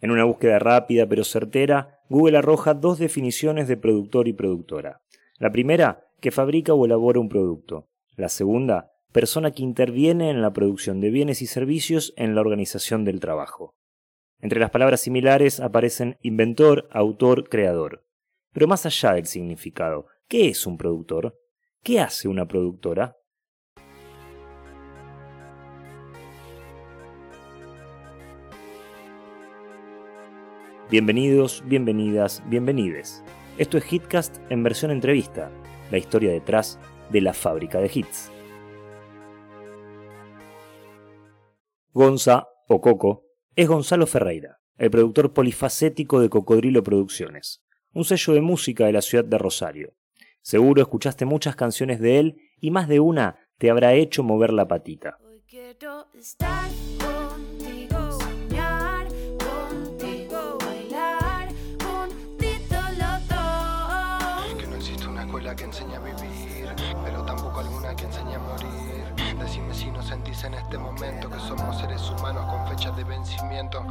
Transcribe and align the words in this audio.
En 0.00 0.10
una 0.10 0.24
búsqueda 0.24 0.58
rápida 0.58 1.06
pero 1.06 1.24
certera, 1.24 2.00
Google 2.08 2.38
arroja 2.38 2.74
dos 2.74 2.98
definiciones 2.98 3.68
de 3.68 3.76
productor 3.76 4.28
y 4.28 4.32
productora. 4.32 5.02
La 5.38 5.52
primera, 5.52 6.08
que 6.20 6.30
fabrica 6.30 6.74
o 6.74 6.84
elabora 6.84 7.20
un 7.20 7.28
producto. 7.28 7.88
La 8.16 8.28
segunda, 8.28 8.92
persona 9.12 9.52
que 9.52 9.62
interviene 9.62 10.30
en 10.30 10.42
la 10.42 10.52
producción 10.52 11.00
de 11.00 11.10
bienes 11.10 11.42
y 11.42 11.46
servicios 11.46 12.12
en 12.16 12.34
la 12.34 12.40
organización 12.40 13.04
del 13.04 13.20
trabajo. 13.20 13.74
Entre 14.40 14.60
las 14.60 14.70
palabras 14.70 15.00
similares 15.00 15.60
aparecen 15.60 16.18
inventor, 16.22 16.88
autor, 16.90 17.48
creador. 17.48 18.04
Pero 18.52 18.66
más 18.66 18.86
allá 18.86 19.12
del 19.12 19.26
significado, 19.26 20.06
¿qué 20.28 20.48
es 20.48 20.66
un 20.66 20.78
productor? 20.78 21.38
¿Qué 21.82 22.00
hace 22.00 22.28
una 22.28 22.48
productora? 22.48 23.16
Bienvenidos, 30.90 31.62
bienvenidas, 31.66 32.42
bienvenides. 32.46 33.22
Esto 33.58 33.78
es 33.78 33.92
Hitcast 33.92 34.38
en 34.50 34.64
versión 34.64 34.90
entrevista, 34.90 35.48
la 35.88 35.98
historia 35.98 36.32
detrás 36.32 36.80
de 37.10 37.20
la 37.20 37.32
fábrica 37.32 37.78
de 37.78 37.88
hits. 37.94 38.32
Gonza, 41.92 42.48
o 42.66 42.80
Coco, 42.80 43.22
es 43.54 43.68
Gonzalo 43.68 44.04
Ferreira, 44.08 44.58
el 44.78 44.90
productor 44.90 45.32
polifacético 45.32 46.18
de 46.18 46.28
Cocodrilo 46.28 46.82
Producciones, 46.82 47.62
un 47.92 48.04
sello 48.04 48.34
de 48.34 48.40
música 48.40 48.86
de 48.86 48.92
la 48.92 49.02
ciudad 49.02 49.24
de 49.24 49.38
Rosario. 49.38 49.94
Seguro 50.42 50.82
escuchaste 50.82 51.24
muchas 51.24 51.54
canciones 51.54 52.00
de 52.00 52.18
él 52.18 52.36
y 52.60 52.72
más 52.72 52.88
de 52.88 52.98
una 52.98 53.38
te 53.58 53.70
habrá 53.70 53.94
hecho 53.94 54.24
mover 54.24 54.52
la 54.52 54.66
patita. 54.66 55.18
Que 71.18 71.40
somos 71.40 71.78
seres 71.78 72.08
humanos 72.10 72.44
con 72.46 72.68
fechas 72.68 72.96
de 72.96 73.04
vencimiento. 73.04 73.84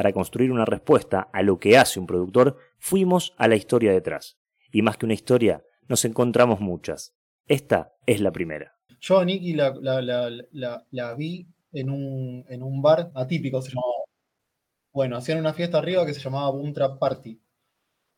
Para 0.00 0.14
construir 0.14 0.50
una 0.50 0.64
respuesta 0.64 1.28
a 1.30 1.42
lo 1.42 1.58
que 1.58 1.76
hace 1.76 2.00
un 2.00 2.06
productor, 2.06 2.56
fuimos 2.78 3.34
a 3.36 3.48
la 3.48 3.56
historia 3.56 3.92
detrás. 3.92 4.38
Y 4.72 4.80
más 4.80 4.96
que 4.96 5.04
una 5.04 5.12
historia, 5.12 5.62
nos 5.88 6.06
encontramos 6.06 6.58
muchas. 6.58 7.14
Esta 7.46 7.92
es 8.06 8.22
la 8.22 8.32
primera. 8.32 8.78
Yo 8.98 9.18
a 9.18 9.26
Nicky 9.26 9.52
la, 9.52 9.74
la, 9.78 11.14
vi 11.18 11.46
en 11.74 11.90
un, 11.90 12.46
en 12.48 12.62
un 12.62 12.80
bar 12.80 13.10
atípico, 13.14 13.60
se 13.60 13.72
llamaba 13.72 13.92
bueno, 14.90 15.18
hacían 15.18 15.38
una 15.38 15.52
fiesta 15.52 15.76
arriba 15.76 16.06
que 16.06 16.14
se 16.14 16.20
llamaba 16.20 16.50
Boom 16.50 16.72
Trap 16.72 16.98
Party. 16.98 17.38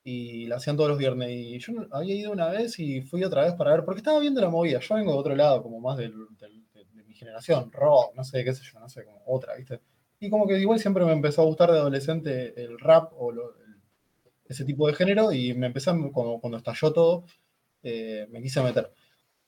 Y 0.05 0.47
la 0.47 0.59
hacían 0.59 0.77
todos 0.77 0.91
los 0.91 0.99
viernes. 0.99 1.31
Y 1.33 1.59
yo 1.59 1.73
había 1.91 2.15
ido 2.15 2.31
una 2.31 2.47
vez 2.47 2.79
y 2.79 3.01
fui 3.01 3.25
otra 3.25 3.43
vez 3.43 3.55
para 3.55 3.73
ver, 3.73 3.85
porque 3.85 3.99
estaba 3.99 4.21
viendo 4.21 4.41
la 4.41 4.51
movida. 4.51 4.79
Yo 4.79 4.95
vengo 4.95 5.15
de 5.15 5.19
otro 5.19 5.35
lado, 5.35 5.65
como 5.65 5.81
más 5.81 5.99
de, 5.99 6.11
mi 6.11 7.15
generación, 7.17 7.73
rock, 7.73 8.15
no 8.15 8.23
sé, 8.23 8.45
qué 8.45 8.55
sé 8.55 8.63
yo, 8.73 8.79
no 8.79 8.89
sé, 8.89 9.05
como 9.05 9.21
otra, 9.27 9.57
¿viste? 9.57 9.81
Y 10.23 10.31
como 10.31 10.47
que 10.47 10.59
igual 10.59 10.79
siempre 10.79 11.05
me 11.05 11.13
empezó 11.13 11.43
a 11.43 11.47
gustar 11.47 11.71
de 11.73 11.79
adolescente 11.79 12.55
el 12.63 12.79
rap 12.79 13.13
o 13.17 13.33
ese 14.47 14.65
tipo 14.65 14.87
de 14.87 14.95
género. 14.95 15.33
Y 15.33 15.55
me 15.55 15.67
empecé, 15.67 15.91
como, 16.13 16.41
cuando 16.41 16.59
estalló 16.59 16.93
todo, 16.93 17.25
eh, 17.83 18.27
me 18.31 18.41
quise 18.41 18.63
meter. 18.63 18.93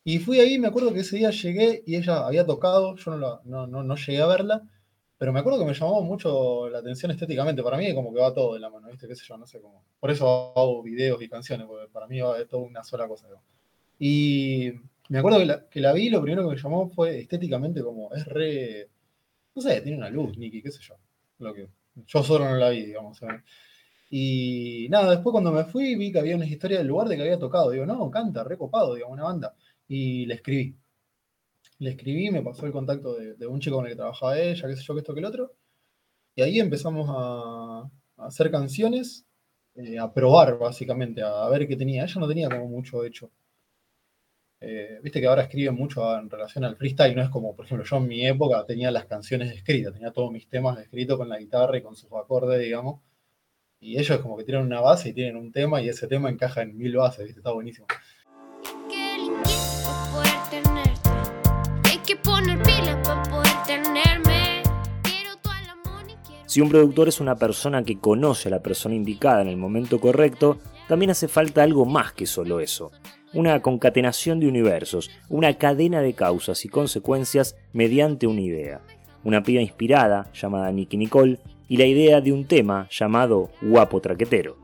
Y 0.05 0.19
fui 0.19 0.41
ahí, 0.41 0.59
me 0.59 0.69
acuerdo 0.69 0.93
que 0.93 1.01
ese 1.01 1.17
día 1.17 1.31
llegué 1.31 1.83
y 1.87 1.97
ella 1.97 2.27
había 2.27 2.45
tocado, 2.45 2.97
yo 2.97 3.17
no, 3.17 3.41
no, 3.45 3.67
no, 3.67 3.83
no 3.83 3.97
llegué 3.97 4.21
a 4.21 4.27
verla 4.27 4.69
pero 5.25 5.33
me 5.33 5.41
acuerdo 5.41 5.59
que 5.61 5.65
me 5.65 5.75
llamó 5.75 6.03
mucho 6.03 6.69
la 6.69 6.81
atención 6.81 7.11
estéticamente. 7.11 7.63
Para 7.63 7.79
mí 7.79 7.95
como 7.95 8.13
que 8.13 8.21
va 8.21 8.35
todo 8.35 8.55
de 8.55 8.61
la 8.61 8.69
mano, 8.69 8.89
¿viste? 8.89 9.09
¿Qué 9.09 9.15
sé 9.15 9.25
yo? 9.27 9.37
No 9.39 9.47
sé 9.47 9.61
cómo. 9.61 9.85
Por 10.01 10.11
eso 10.11 10.53
hago 10.57 10.83
videos 10.83 11.23
y 11.23 11.29
canciones, 11.29 11.67
porque 11.67 11.89
para 11.91 12.07
mí 12.07 12.21
va 12.21 12.45
todo 12.47 12.61
una 12.61 12.83
sola 12.85 13.07
cosa. 13.09 13.29
Y 13.99 14.73
me 15.09 15.19
acuerdo 15.19 15.39
que 15.39 15.47
la, 15.47 15.69
que 15.69 15.81
la 15.81 15.93
vi, 15.93 16.11
lo 16.11 16.21
primero 16.21 16.43
que 16.43 16.55
me 16.55 16.61
llamó 16.61 16.91
fue 16.91 17.21
estéticamente 17.21 17.83
como, 17.83 18.13
es 18.13 18.27
re... 18.27 18.91
No 19.55 19.63
sé, 19.63 19.81
tiene 19.81 19.99
una 19.99 20.11
luz, 20.11 20.37
Nicky, 20.37 20.63
qué 20.63 20.71
sé 20.71 20.81
yo. 20.83 20.95
Lo 21.39 21.55
que, 21.55 21.69
yo 22.07 22.23
solo 22.23 22.49
no 22.49 22.57
la 22.57 22.71
vi, 22.71 22.87
digamos. 22.87 23.21
Y 24.11 24.87
nada, 24.91 25.11
después 25.11 25.33
cuando 25.33 25.53
me 25.53 25.65
fui 25.65 25.97
vi 25.97 26.13
que 26.13 26.19
había 26.19 26.37
una 26.37 26.47
historia 26.47 26.79
del 26.79 26.89
lugar 26.89 27.09
de 27.09 27.17
que 27.17 27.23
había 27.23 27.39
tocado. 27.39 27.71
Digo, 27.71 27.87
no, 27.87 28.11
canta, 28.11 28.45
recopado, 28.45 28.95
digamos, 28.95 29.15
una 29.15 29.25
banda. 29.25 29.55
Y 29.89 30.27
le 30.27 30.35
escribí 30.35 30.77
le 31.79 31.91
escribí, 31.91 32.31
me 32.31 32.43
pasó 32.43 32.67
el 32.67 32.73
contacto 32.73 33.15
de, 33.15 33.47
un 33.47 33.61
chico 33.61 33.77
con 33.77 33.87
el 33.87 33.93
que 33.93 33.97
trabajaba 33.97 34.39
ella, 34.39 34.69
qué 34.69 34.77
sé 34.77 34.83
yo, 34.83 34.95
que 34.95 35.01
esto, 35.01 35.15
que 35.15 35.21
el 35.21 35.27
otro. 35.27 35.55
Y 36.35 36.43
ahí 36.43 36.59
empezamos 36.61 37.09
a, 37.11 37.91
hacer 38.17 38.51
canciones, 38.51 39.27
eh, 39.75 39.99
a 39.99 40.13
probar 40.13 40.59
básicamente, 40.59 41.23
a, 41.23 41.49
ver 41.49 41.67
qué 41.69 41.77
tenía. 41.77 42.05
Ella 42.05 42.21
no 42.21 42.29
tenía 42.29 42.49
como 42.49 42.69
mucho 42.69 43.05
hecho. 43.05 43.31
Eh, 44.67 44.99
viste 45.03 45.21
que 45.21 45.27
ahora 45.27 45.43
escriben 45.43 45.75
mucho 45.75 46.19
en 46.19 46.31
relación 46.31 46.65
al 46.65 46.75
freestyle, 46.75 47.15
no 47.15 47.21
es 47.21 47.29
como, 47.29 47.55
por 47.55 47.67
ejemplo, 47.67 47.85
yo 47.85 47.97
en 47.99 48.09
mi 48.09 48.27
época 48.27 48.65
tenía 48.65 48.91
las 48.91 49.05
canciones 49.05 49.55
escritas, 49.55 49.93
tenía 49.93 50.11
todos 50.11 50.33
mis 50.33 50.49
temas 50.49 50.79
escritos 50.79 51.19
con 51.19 51.29
la 51.29 51.39
guitarra 51.39 51.77
y 51.77 51.83
con 51.83 51.95
sus 51.95 52.11
acordes, 52.13 52.59
digamos. 52.63 53.03
Y 53.79 53.99
ellos 53.99 54.19
como 54.21 54.39
que 54.39 54.45
tienen 54.45 54.65
una 54.65 54.81
base 54.81 55.11
y 55.11 55.13
tienen 55.13 55.37
un 55.37 55.53
tema 55.53 55.83
y 55.83 55.91
ese 55.91 56.07
tema 56.07 56.31
encaja 56.31 56.63
en 56.63 56.79
mil 56.79 56.97
bases, 56.97 57.27
¿viste? 57.27 57.41
Está 57.41 57.53
buenísimo. 57.53 57.87
Si 66.47 66.61
un 66.63 66.71
productor 66.71 67.09
es 67.09 67.21
una 67.21 67.37
persona 67.37 67.85
que 67.85 67.99
conoce 67.99 68.49
a 68.49 68.53
la 68.53 68.63
persona 68.63 68.95
indicada 68.95 69.43
en 69.43 69.49
el 69.49 69.59
momento 69.59 70.01
correcto, 70.01 70.59
también 70.89 71.11
hace 71.11 71.29
falta 71.29 71.63
algo 71.63 71.85
más 71.85 72.15
que 72.15 72.25
solo 72.25 72.61
eso. 72.61 72.93
Una 73.35 73.61
concatenación 73.61 74.39
de 74.39 74.47
universos, 74.47 75.11
una 75.29 75.55
cadena 75.55 76.01
de 76.01 76.15
causas 76.15 76.65
y 76.65 76.69
consecuencias 76.69 77.57
mediante 77.73 78.29
una 78.29 78.41
idea. 78.41 78.81
Una 79.25 79.43
piba 79.43 79.61
inspirada, 79.61 80.31
llamada 80.33 80.71
Nicky 80.71 80.97
Nicole, 80.97 81.39
y 81.69 81.77
la 81.77 81.87
idea 81.87 82.21
de 82.21 82.33
un 82.33 82.45
tema 82.47 82.89
llamado 82.91 83.51
Guapo 83.61 84.01
Traquetero. 84.01 84.57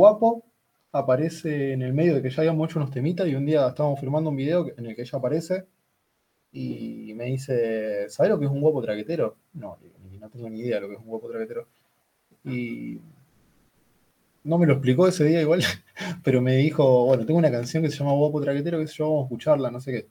guapo 0.00 0.46
aparece 0.92 1.72
en 1.72 1.82
el 1.82 1.92
medio 1.92 2.14
de 2.14 2.22
que 2.22 2.30
ya 2.30 2.40
habíamos 2.40 2.70
hecho 2.70 2.78
unos 2.78 2.90
temitas 2.90 3.28
y 3.28 3.34
un 3.34 3.44
día 3.44 3.68
estábamos 3.68 4.00
filmando 4.00 4.30
un 4.30 4.36
video 4.36 4.66
en 4.76 4.86
el 4.86 4.96
que 4.96 5.02
ella 5.02 5.18
aparece 5.18 5.66
y 6.52 7.12
me 7.14 7.26
dice, 7.26 8.08
¿sabes 8.08 8.30
lo 8.30 8.38
que 8.38 8.46
es 8.46 8.50
un 8.50 8.60
guapo 8.60 8.82
traquetero? 8.82 9.36
No, 9.52 9.78
no 10.18 10.30
tengo 10.30 10.48
ni 10.50 10.60
idea 10.60 10.76
de 10.76 10.82
lo 10.82 10.88
que 10.88 10.94
es 10.94 11.00
un 11.00 11.06
guapo 11.06 11.28
traquetero. 11.28 11.66
Y 12.44 12.98
no 14.44 14.58
me 14.58 14.66
lo 14.66 14.74
explicó 14.74 15.06
ese 15.06 15.24
día 15.24 15.40
igual, 15.40 15.62
pero 16.24 16.40
me 16.40 16.56
dijo, 16.56 17.06
bueno, 17.06 17.26
tengo 17.26 17.38
una 17.38 17.50
canción 17.50 17.82
que 17.82 17.90
se 17.90 17.98
llama 17.98 18.12
Guapo 18.12 18.40
Traquetero, 18.40 18.78
que 18.78 18.86
yo, 18.86 19.04
vamos 19.04 19.22
a 19.22 19.24
escucharla, 19.24 19.70
no 19.70 19.80
sé 19.80 19.92
qué. 19.92 20.08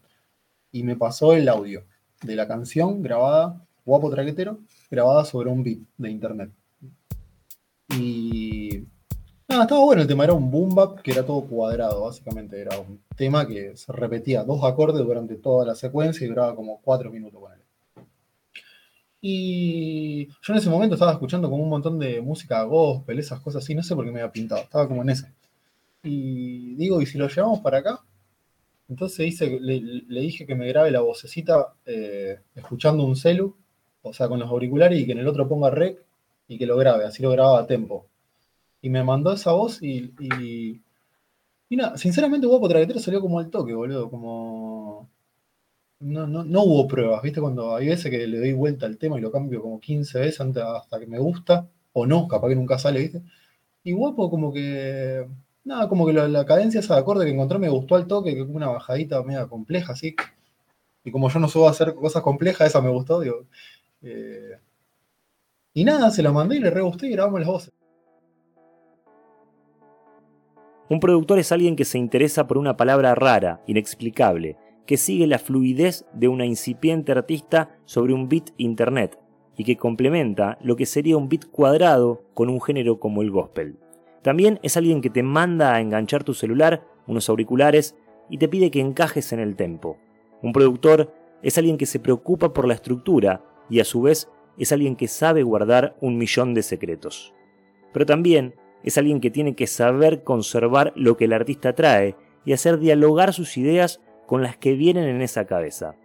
Y 0.72 0.84
me 0.84 0.96
pasó 0.96 1.34
el 1.34 1.50
audio 1.50 1.84
de 2.22 2.36
la 2.36 2.48
canción 2.48 3.02
grabada, 3.02 3.66
Guapo 3.86 4.10
Traquetero, 4.10 4.60
grabada 4.92 5.26
sobre 5.26 5.50
un 5.50 5.64
beat 5.64 5.80
de 5.98 6.12
internet. 6.12 6.52
Y 7.98 8.29
no, 9.60 9.64
estaba 9.64 9.84
bueno 9.84 10.02
el 10.02 10.08
tema, 10.08 10.24
era 10.24 10.34
un 10.34 10.50
boom 10.50 10.74
bap 10.74 11.02
que 11.02 11.12
era 11.12 11.26
todo 11.26 11.42
cuadrado, 11.42 12.04
básicamente. 12.04 12.60
Era 12.62 12.80
un 12.80 13.02
tema 13.16 13.46
que 13.46 13.76
se 13.76 13.92
repetía 13.92 14.44
dos 14.44 14.64
acordes 14.64 15.06
durante 15.06 15.36
toda 15.36 15.66
la 15.66 15.76
secuencia 15.76 16.26
y 16.26 16.30
duraba 16.30 16.56
como 16.56 16.80
cuatro 16.82 17.12
minutos 17.12 17.42
con 17.42 17.52
él. 17.52 17.60
Y 19.22 20.28
yo 20.28 20.54
en 20.54 20.60
ese 20.60 20.70
momento 20.70 20.96
estaba 20.96 21.12
escuchando 21.12 21.50
como 21.50 21.64
un 21.64 21.70
montón 21.70 22.00
de 22.00 22.22
música 22.22 22.64
gospel, 22.64 23.20
esas 23.20 23.42
cosas 23.42 23.64
así, 23.64 23.76
no 23.76 23.84
sé 23.84 23.96
por 23.96 24.06
qué 24.06 24.12
me 24.12 24.22
había 24.22 24.32
pintado, 24.32 24.62
estaba 24.62 24.88
como 24.88 25.02
en 25.02 25.10
ese. 25.10 25.34
Y 26.04 26.76
digo, 26.76 27.02
¿y 27.02 27.06
si 27.06 27.18
lo 27.18 27.28
llevamos 27.28 27.60
para 27.60 27.80
acá? 27.80 28.00
Entonces 28.88 29.40
le, 29.42 30.22
dije 30.22 30.46
que 30.46 30.56
me 30.56 30.68
grabe 30.68 30.90
la 30.92 31.02
vocecita 31.02 31.74
eh, 31.86 32.40
escuchando 32.56 33.04
un 33.04 33.18
celu, 33.18 33.56
o 34.02 34.14
sea, 34.14 34.30
con 34.30 34.40
los 34.40 34.50
auriculares 34.50 35.00
y 35.00 35.06
que 35.06 35.12
en 35.12 35.20
el 35.20 35.28
otro 35.28 35.50
ponga 35.50 35.70
rec 35.70 36.00
y 36.48 36.58
que 36.58 36.66
lo 36.66 36.78
grabe, 36.78 37.04
así 37.06 37.22
lo 37.22 37.32
grababa 37.32 37.60
a 37.60 37.68
tempo. 37.68 38.09
Y 38.82 38.90
me 38.90 39.04
mandó 39.04 39.34
esa 39.34 39.52
voz 39.52 39.82
y, 39.82 40.14
y, 40.20 41.76
nada, 41.76 41.98
sinceramente 41.98 42.48
Guapo 42.48 42.70
Traquetero 42.70 43.00
salió 43.00 43.22
como 43.22 43.40
al 43.40 43.50
toque, 43.50 43.74
boludo, 43.74 44.10
como... 44.10 45.10
No, 46.00 46.26
no, 46.28 46.46
no 46.46 46.64
hubo 46.64 46.88
pruebas, 46.88 47.22
¿viste? 47.22 47.42
Cuando 47.42 47.76
hay 47.76 47.88
veces 47.88 48.10
que 48.10 48.26
le 48.26 48.40
doy 48.40 48.54
vuelta 48.54 48.86
al 48.86 48.98
tema 48.98 49.18
y 49.18 49.22
lo 49.22 49.32
cambio 49.32 49.62
como 49.62 49.82
15 49.82 50.20
veces 50.20 50.40
antes, 50.40 50.64
hasta 50.64 50.98
que 51.00 51.08
me 51.08 51.20
gusta, 51.20 51.68
o 51.92 52.06
no, 52.06 52.28
capaz 52.28 52.48
que 52.50 52.56
nunca 52.56 52.80
sale, 52.80 53.00
¿viste? 53.02 53.22
Y 53.84 53.94
Guapo 53.94 54.30
como 54.30 54.54
que... 54.54 55.28
Nada, 55.66 55.90
como 55.90 56.06
que 56.08 56.14
la, 56.14 56.46
cadencia 56.46 56.80
esa 56.80 56.96
de 56.96 57.02
acorde 57.02 57.26
que 57.26 57.32
encontré 57.32 57.60
me 57.60 57.70
gustó 57.70 57.96
al 57.96 58.08
toque, 58.08 58.34
que 58.34 58.42
como 58.46 58.56
una 58.56 58.70
bajadita 58.70 59.22
media 59.24 59.48
compleja, 59.48 59.94
así. 59.94 60.16
Y 61.04 61.12
como 61.12 61.30
yo 61.30 61.40
no 61.40 61.48
suelo 61.48 61.68
hacer 61.70 61.94
cosas 61.96 62.24
complejas, 62.24 62.68
esa 62.70 62.82
me 62.82 62.90
gustó, 62.90 63.20
digo. 63.22 63.46
Eh, 64.02 64.58
y 65.74 65.84
nada, 65.84 66.12
se 66.12 66.24
la 66.24 66.32
mandé 66.32 66.58
y 66.58 66.60
le 66.60 66.70
re 66.70 66.82
gustó 66.82 67.06
y 67.06 67.12
grabamos 67.12 67.40
las 67.40 67.50
voces. 67.50 67.74
Un 70.90 71.00
productor 71.00 71.38
es 71.38 71.52
alguien 71.52 71.76
que 71.76 71.86
se 71.86 72.00
interesa 72.00 72.48
por 72.48 72.58
una 72.58 72.76
palabra 72.76 73.14
rara, 73.14 73.62
inexplicable, 73.68 74.58
que 74.88 74.98
sigue 74.98 75.28
la 75.28 75.38
fluidez 75.38 76.06
de 76.14 76.28
una 76.28 76.48
incipiente 76.48 77.12
artista 77.12 77.78
sobre 77.86 78.12
un 78.12 78.28
beat 78.28 78.50
internet 78.58 79.20
y 79.56 79.66
que 79.66 79.78
complementa 79.78 80.58
lo 80.64 80.76
que 80.76 80.88
sería 80.88 81.16
un 81.16 81.30
beat 81.30 81.46
cuadrado 81.46 82.24
con 82.34 82.50
un 82.50 82.60
género 82.60 83.00
como 83.00 83.22
el 83.22 83.30
gospel. 83.30 83.78
También 84.24 84.60
es 84.64 84.78
alguien 84.78 85.02
que 85.02 85.12
te 85.12 85.22
manda 85.22 85.76
a 85.76 85.80
enganchar 85.80 86.24
tu 86.24 86.34
celular, 86.34 86.88
unos 87.06 87.30
auriculares 87.30 87.96
y 88.28 88.40
te 88.40 88.48
pide 88.48 88.72
que 88.72 88.80
encajes 88.80 89.32
en 89.32 89.40
el 89.40 89.56
tempo. 89.56 89.98
Un 90.42 90.54
productor 90.54 91.14
es 91.44 91.58
alguien 91.60 91.78
que 91.78 91.86
se 91.86 92.00
preocupa 92.00 92.52
por 92.52 92.68
la 92.68 92.74
estructura 92.74 93.44
y 93.70 93.80
a 93.80 93.86
su 93.86 94.02
vez 94.02 94.28
es 94.58 94.72
alguien 94.72 94.96
que 94.96 95.08
sabe 95.08 95.44
guardar 95.44 95.96
un 96.02 96.18
millón 96.18 96.56
de 96.56 96.64
secretos. 96.64 97.34
Pero 97.94 98.08
también 98.08 98.56
es 98.84 98.98
alguien 98.98 99.20
que 99.20 99.32
tiene 99.32 99.56
que 99.56 99.68
saber 99.68 100.24
conservar 100.24 100.94
lo 100.96 101.18
que 101.18 101.26
el 101.26 101.34
artista 101.34 101.74
trae 101.74 102.16
y 102.46 102.54
hacer 102.54 102.80
dialogar 102.80 103.34
sus 103.34 103.58
ideas 103.58 104.02
con 104.26 104.42
las 104.42 104.58
que 104.58 104.74
vienen 104.74 105.06
en 105.06 105.22
esa 105.22 105.46
cabeza. 105.46 105.96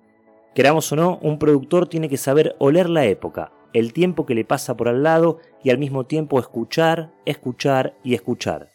Queramos 0.54 0.90
o 0.92 0.96
no, 0.96 1.18
un 1.20 1.38
productor 1.38 1.88
tiene 1.88 2.08
que 2.08 2.16
saber 2.16 2.56
oler 2.58 2.88
la 2.88 3.04
época, 3.04 3.52
el 3.72 3.92
tiempo 3.92 4.24
que 4.24 4.34
le 4.34 4.44
pasa 4.44 4.76
por 4.76 4.88
al 4.88 5.02
lado 5.02 5.38
y 5.62 5.70
al 5.70 5.78
mismo 5.78 6.06
tiempo 6.06 6.38
escuchar, 6.38 7.12
escuchar 7.26 7.94
y 8.02 8.14
escuchar. 8.14 8.70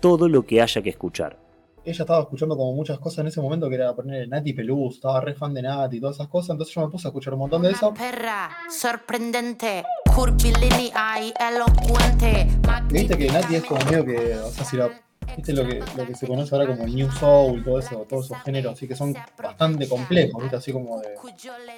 Todo 0.00 0.28
lo 0.28 0.44
que 0.44 0.60
haya 0.60 0.82
que 0.82 0.90
escuchar. 0.90 1.39
Ella 1.82 2.02
estaba 2.02 2.20
escuchando 2.20 2.56
como 2.56 2.74
muchas 2.74 2.98
cosas 2.98 3.20
en 3.20 3.28
ese 3.28 3.40
momento 3.40 3.68
que 3.68 3.76
era 3.76 3.94
poner 3.94 4.28
Nati 4.28 4.52
Peluz, 4.52 4.96
estaba 4.96 5.20
re 5.20 5.34
fan 5.34 5.54
de 5.54 5.62
Nati 5.62 5.96
y 5.96 6.00
todas 6.00 6.16
esas 6.16 6.28
cosas, 6.28 6.50
entonces 6.50 6.74
yo 6.74 6.82
me 6.82 6.88
puse 6.88 7.08
a 7.08 7.10
escuchar 7.10 7.32
un 7.32 7.40
montón 7.40 7.62
de 7.62 7.70
eso. 7.70 7.94
Perra, 7.94 8.50
sorprendente, 8.68 9.84
curvilínea 10.14 11.22
y 11.22 11.32
elocuente. 11.40 12.48
Viste 12.90 13.16
que 13.16 13.28
Nati 13.28 13.54
es 13.54 13.64
como 13.64 13.82
medio 13.86 14.04
que, 14.04 14.34
o 14.36 14.50
sea, 14.50 14.64
si 14.64 14.76
la 14.76 14.90
¿Viste 15.36 15.52
lo 15.52 15.66
que, 15.66 15.82
lo 15.96 16.06
que 16.06 16.14
se 16.14 16.26
conoce 16.26 16.54
ahora 16.54 16.66
como 16.66 16.86
New 16.86 17.10
Soul, 17.12 17.62
todo 17.64 17.78
eso, 17.78 18.04
todos 18.08 18.26
esos 18.26 18.42
géneros, 18.42 18.72
así 18.72 18.88
que 18.88 18.96
son 18.96 19.14
bastante 19.40 19.88
complejos, 19.88 20.42
¿viste? 20.42 20.56
Así 20.56 20.72
como 20.72 21.00
de, 21.00 21.14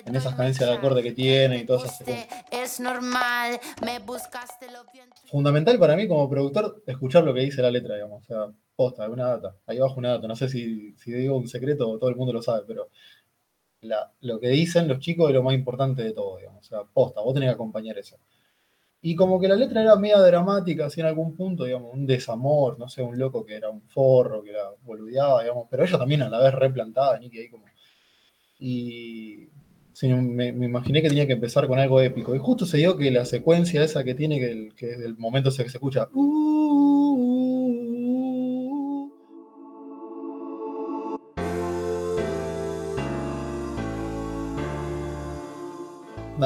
en 0.07 0.17
esas 0.17 0.35
cadencias 0.35 0.69
de 0.69 0.75
acorde 0.75 1.03
que 1.03 1.13
tiene 1.13 1.59
y 1.59 1.67
todas 1.67 2.01
esas 2.01 2.27
Es 2.51 2.81
normal, 2.81 3.61
me 3.85 3.99
buscaste 3.99 4.71
lo 4.71 4.85
Fundamental 5.31 5.79
para 5.79 5.97
mí 5.97 6.09
como 6.09 6.29
productor 6.29 6.83
escuchar 6.87 7.25
lo 7.25 7.35
que 7.35 7.41
dice 7.41 7.63
la 7.63 7.71
letra, 7.71 7.95
digamos. 7.95 8.23
O 8.23 8.27
sea, 8.27 8.47
posta, 8.83 9.09
una 9.09 9.29
data. 9.29 9.57
Ahí 9.67 9.79
abajo 9.79 9.99
una 9.99 10.11
data. 10.11 10.29
No 10.29 10.37
sé 10.37 10.49
si, 10.49 10.93
si 10.95 11.13
digo 11.13 11.37
un 11.37 11.49
secreto 11.49 11.99
todo 11.99 12.11
el 12.11 12.17
mundo 12.17 12.33
lo 12.33 12.43
sabe, 12.43 12.65
pero 12.67 12.89
lo 14.21 14.41
que 14.41 14.49
dicen 14.49 14.89
los 14.89 14.99
chicos 15.01 15.29
es 15.29 15.35
lo 15.35 15.43
más 15.43 15.55
importante 15.55 16.03
de 16.03 16.13
todo, 16.13 16.39
digamos. 16.39 16.67
O 16.67 16.69
sea, 16.69 16.85
posta, 16.85 17.21
vos 17.21 17.35
tenés 17.35 17.49
que 17.51 17.55
acompañar 17.55 17.99
eso. 17.99 18.17
Y 19.01 19.17
como 19.17 19.41
que 19.41 19.49
la 19.49 19.57
letra 19.57 19.83
era 19.83 19.97
media 19.97 20.21
dramática, 20.21 20.87
así 20.87 21.01
en 21.01 21.07
algún 21.07 21.35
punto, 21.35 21.65
digamos, 21.65 21.93
un 21.93 22.07
desamor, 22.07 22.79
no 22.79 22.89
sé, 22.89 23.03
un 23.03 23.19
loco 23.19 23.45
que 23.45 23.57
era 23.57 23.69
un 23.69 23.83
forro, 23.83 24.43
que 24.45 24.51
era 24.51 24.71
boludeaba, 24.85 25.43
digamos, 25.43 25.67
pero 25.69 25.85
ella 25.85 25.99
también 25.99 26.23
a 26.23 26.29
la 26.29 26.39
vez 26.39 26.55
replantada, 26.55 27.19
Nicky 27.19 27.39
ahí 27.39 27.49
como. 27.51 27.65
Y 28.61 29.49
me, 30.03 30.49
imaginé 30.49 31.03
que 31.03 31.09
tenía 31.09 31.27
que 31.27 31.33
empezar 31.35 31.67
con 31.67 31.79
algo 31.79 32.01
épico. 32.01 32.35
Y 32.35 32.39
justo 32.39 32.65
se 32.65 32.79
dio 32.79 32.97
que 32.97 33.11
la 33.11 33.25
secuencia 33.25 33.83
esa 33.83 34.05
que 34.05 34.15
tiene, 34.15 34.39
que, 34.39 34.51
el, 34.51 34.75
que 34.75 34.93
el 34.93 35.17
momento 35.19 35.51
que 35.51 35.69
se 35.69 35.79
escucha. 35.79 36.09
Uh, 36.13 36.92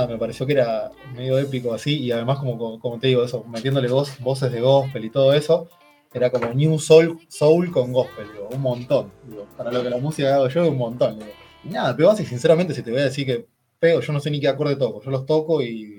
me 0.07 0.19
pareció 0.19 0.45
que 0.47 0.53
era 0.53 0.91
medio 1.15 1.39
épico 1.39 1.73
así, 1.73 1.99
y 1.99 2.11
además 2.11 2.39
como, 2.39 2.79
como 2.79 2.99
te 2.99 3.07
digo, 3.07 3.25
eso, 3.25 3.45
metiéndole 3.45 3.89
dos 3.89 4.19
voces 4.21 4.53
de 4.53 4.61
gospel 4.61 5.05
y 5.05 5.11
todo 5.11 5.33
eso, 5.33 5.69
era 6.13 6.31
como 6.31 6.53
New 6.53 6.79
Soul, 6.79 7.21
Soul 7.29 7.71
con 7.71 7.93
gospel, 7.93 8.27
un 8.51 8.61
montón. 8.61 9.13
para 9.57 9.71
lo 9.71 9.83
que 9.83 9.91
la 9.91 9.99
música 9.99 10.35
hago 10.35 10.49
yo, 10.49 10.69
un 10.69 10.79
montón. 10.79 11.19
Y 11.65 11.69
nada, 11.69 11.97
pero 11.97 12.11
así, 12.11 12.25
sinceramente, 12.25 12.75
si 12.75 12.83
te 12.83 12.91
voy 12.91 13.01
a 13.01 13.05
decir 13.05 13.27
que 13.27 13.47
pego, 13.79 14.01
yo 14.01 14.13
no 14.13 14.21
sé 14.21 14.31
ni 14.31 14.41
qué 14.41 14.49
acorde 14.49 14.77
toco, 14.77 15.03
yo 15.03 15.11
los 15.11 15.27
toco 15.27 15.63
y, 15.63 15.95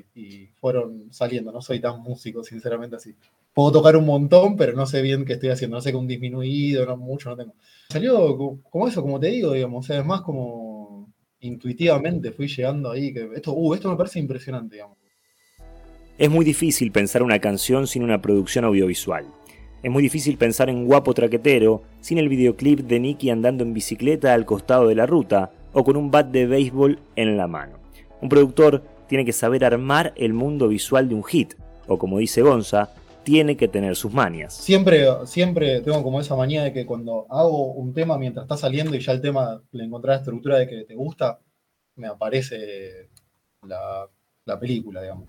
fueron 0.59 1.09
saliendo, 1.11 1.51
no 1.51 1.61
soy 1.61 1.79
tan 1.79 2.01
músico, 2.01 2.43
sinceramente 2.43 2.95
así. 2.95 3.15
Puedo 3.53 3.73
tocar 3.73 3.95
un 3.95 4.05
montón, 4.07 4.57
pero 4.57 4.73
no 4.73 4.87
sé 4.87 5.03
bien 5.03 5.23
qué 5.23 5.33
estoy 5.33 5.49
haciendo, 5.49 5.77
no 5.77 5.81
sé 5.81 5.91
que 5.91 5.97
un 5.97 6.07
disminuido, 6.07 6.85
no 6.87 6.97
mucho, 6.97 7.29
no 7.29 7.37
tengo. 7.37 7.53
Salió 7.89 8.35
como 8.69 8.87
eso, 8.87 9.03
como 9.03 9.19
te 9.19 9.27
digo, 9.27 9.53
digamos, 9.53 9.85
o 9.85 9.87
sea, 9.87 9.99
es 9.99 10.05
más 10.05 10.21
como 10.21 10.66
intuitivamente 11.47 12.31
fui 12.31 12.47
llegando 12.47 12.91
ahí, 12.91 13.13
que 13.13 13.29
esto, 13.35 13.53
uh, 13.53 13.73
esto 13.73 13.89
me 13.89 13.95
parece 13.95 14.19
impresionante. 14.19 14.79
Es 16.17 16.29
muy 16.29 16.45
difícil 16.45 16.91
pensar 16.91 17.23
una 17.23 17.39
canción 17.39 17.87
sin 17.87 18.03
una 18.03 18.21
producción 18.21 18.65
audiovisual. 18.65 19.25
Es 19.83 19.91
muy 19.91 20.01
difícil 20.01 20.37
pensar 20.37 20.69
en 20.69 20.85
Guapo 20.85 21.13
Traquetero 21.13 21.83
sin 22.01 22.17
el 22.17 22.29
videoclip 22.29 22.79
de 22.79 22.99
Nicky 22.99 23.29
andando 23.29 23.63
en 23.63 23.73
bicicleta 23.73 24.33
al 24.33 24.45
costado 24.45 24.87
de 24.87 24.95
la 24.95 25.05
ruta 25.05 25.51
o 25.73 25.83
con 25.83 25.95
un 25.95 26.09
bat 26.09 26.27
de 26.27 26.47
béisbol 26.47 26.99
en 27.15 27.37
la 27.37 27.47
mano. 27.47 27.77
Un 28.19 28.29
productor 28.29 28.83
tiene 29.07 29.25
que 29.25 29.33
saber 29.33 29.63
armar 29.63 30.13
el 30.15 30.33
mundo 30.33 30.67
visual 30.67 31.07
de 31.07 31.15
un 31.15 31.23
hit, 31.23 31.53
o 31.87 31.99
como 31.99 32.17
dice 32.17 32.41
Gonza, 32.41 32.89
tiene 33.27 33.57
que 33.57 33.67
tener 33.67 33.97
sus 33.97 34.13
manias. 34.13 34.53
Siempre, 34.53 35.05
siempre 35.25 35.81
tengo 35.81 36.01
como 36.01 36.21
esa 36.21 36.37
manía 36.37 36.63
de 36.63 36.71
que 36.71 36.85
cuando 36.85 37.27
hago 37.29 37.73
un 37.73 37.93
tema 37.93 38.17
mientras 38.17 38.45
está 38.45 38.55
saliendo 38.55 38.95
y 38.95 39.01
ya 39.01 39.11
el 39.11 39.19
tema 39.19 39.61
le 39.73 39.83
encontré 39.83 40.11
la 40.11 40.19
estructura 40.19 40.57
de 40.57 40.65
que 40.65 40.85
te 40.85 40.95
gusta, 40.95 41.37
me 41.97 42.07
aparece 42.07 43.09
la, 43.63 44.07
película, 44.57 45.01
digamos. 45.01 45.27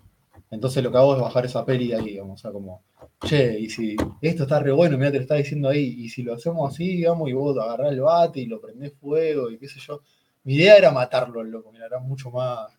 Entonces 0.48 0.80
lo 0.84 0.92
que 0.92 0.98
hago 0.98 1.16
es 1.16 1.20
bajar 1.20 1.46
esa 1.46 1.64
peli 1.64 1.88
de 1.88 1.96
ahí, 1.96 2.04
digamos. 2.04 2.38
O 2.38 2.40
sea, 2.40 2.52
como, 2.52 2.84
che, 3.26 3.58
y 3.58 3.68
si 3.68 3.96
esto 4.20 4.44
está 4.44 4.60
re 4.60 4.70
bueno, 4.70 4.96
mira, 4.96 5.10
te 5.10 5.16
lo 5.16 5.22
está 5.22 5.34
diciendo 5.34 5.68
ahí, 5.68 5.96
y 5.98 6.08
si 6.08 6.22
lo 6.22 6.34
hacemos 6.34 6.72
así, 6.72 6.98
digamos, 6.98 7.28
y 7.28 7.32
vos 7.32 7.58
agarrás 7.58 7.90
el 7.90 8.02
bate 8.02 8.38
y 8.38 8.46
lo 8.46 8.60
prendés 8.60 8.94
fuego 8.94 9.50
y 9.50 9.58
qué 9.58 9.66
sé 9.66 9.80
yo. 9.80 10.02
Mi 10.44 10.54
idea 10.54 10.76
era 10.76 10.92
matarlo 10.92 11.40
al 11.40 11.50
loco, 11.50 11.72
mira, 11.72 11.86
era 11.86 11.98
mucho 11.98 12.30
más 12.30 12.70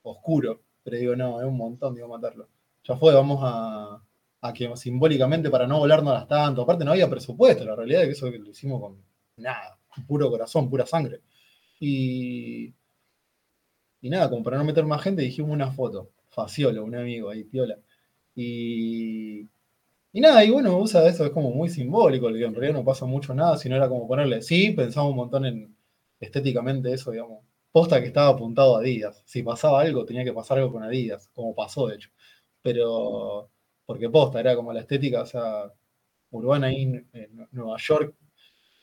oscuro. 0.00 0.62
Pero 0.82 0.96
digo, 0.96 1.16
no, 1.16 1.38
es 1.38 1.46
un 1.46 1.58
montón, 1.58 1.94
digo, 1.94 2.08
matarlo. 2.08 2.48
Ya 2.84 2.96
fue, 2.96 3.12
vamos 3.12 3.40
a, 3.42 3.91
a 4.42 4.52
que 4.52 4.76
simbólicamente 4.76 5.50
para 5.50 5.66
no 5.66 5.78
volarnos 5.78 6.26
tanto. 6.28 6.62
Aparte 6.62 6.84
no 6.84 6.92
había 6.92 7.08
presupuesto, 7.08 7.64
la 7.64 7.76
realidad 7.76 8.02
es 8.02 8.08
que 8.08 8.12
eso 8.12 8.30
lo 8.30 8.50
hicimos 8.50 8.80
con 8.80 8.96
nada, 9.36 9.78
puro 10.06 10.30
corazón, 10.30 10.68
pura 10.68 10.84
sangre. 10.84 11.20
Y, 11.80 12.74
y 14.00 14.10
nada, 14.10 14.28
como 14.28 14.42
para 14.42 14.58
no 14.58 14.64
meter 14.64 14.84
más 14.84 15.02
gente, 15.02 15.22
dijimos 15.22 15.52
una 15.52 15.70
foto. 15.70 16.10
Faciolo, 16.30 16.84
un 16.84 16.94
amigo 16.96 17.30
ahí, 17.30 17.44
piola. 17.44 17.78
Y, 18.34 19.42
y 20.12 20.20
nada, 20.20 20.44
y 20.44 20.50
bueno, 20.50 20.76
usa 20.78 21.06
eso, 21.08 21.24
es 21.24 21.30
como 21.30 21.50
muy 21.52 21.68
simbólico, 21.68 22.28
que 22.32 22.44
en 22.44 22.54
realidad 22.54 22.74
no 22.78 22.84
pasa 22.84 23.06
mucho 23.06 23.34
nada, 23.34 23.56
sino 23.58 23.76
era 23.76 23.88
como 23.88 24.08
ponerle, 24.08 24.42
sí, 24.42 24.72
pensamos 24.72 25.10
un 25.10 25.16
montón 25.16 25.46
en 25.46 25.76
estéticamente 26.20 26.92
eso, 26.92 27.10
digamos. 27.12 27.44
Posta 27.70 28.00
que 28.00 28.08
estaba 28.08 28.28
apuntado 28.28 28.76
a 28.76 28.80
Adidas. 28.80 29.22
Si 29.24 29.42
pasaba 29.42 29.80
algo, 29.82 30.04
tenía 30.04 30.24
que 30.24 30.32
pasar 30.32 30.58
algo 30.58 30.72
con 30.72 30.82
Adidas, 30.82 31.28
como 31.34 31.54
pasó 31.54 31.86
de 31.88 31.96
hecho. 31.96 32.10
Pero 32.62 33.51
porque 33.92 34.08
posta, 34.08 34.40
era 34.40 34.56
como 34.56 34.72
la 34.72 34.80
estética, 34.80 35.20
o 35.20 35.26
sea, 35.26 35.70
urbana 36.30 36.68
ahí 36.68 36.82
en, 36.82 37.06
Nueva 37.50 37.76
York, 37.78 38.14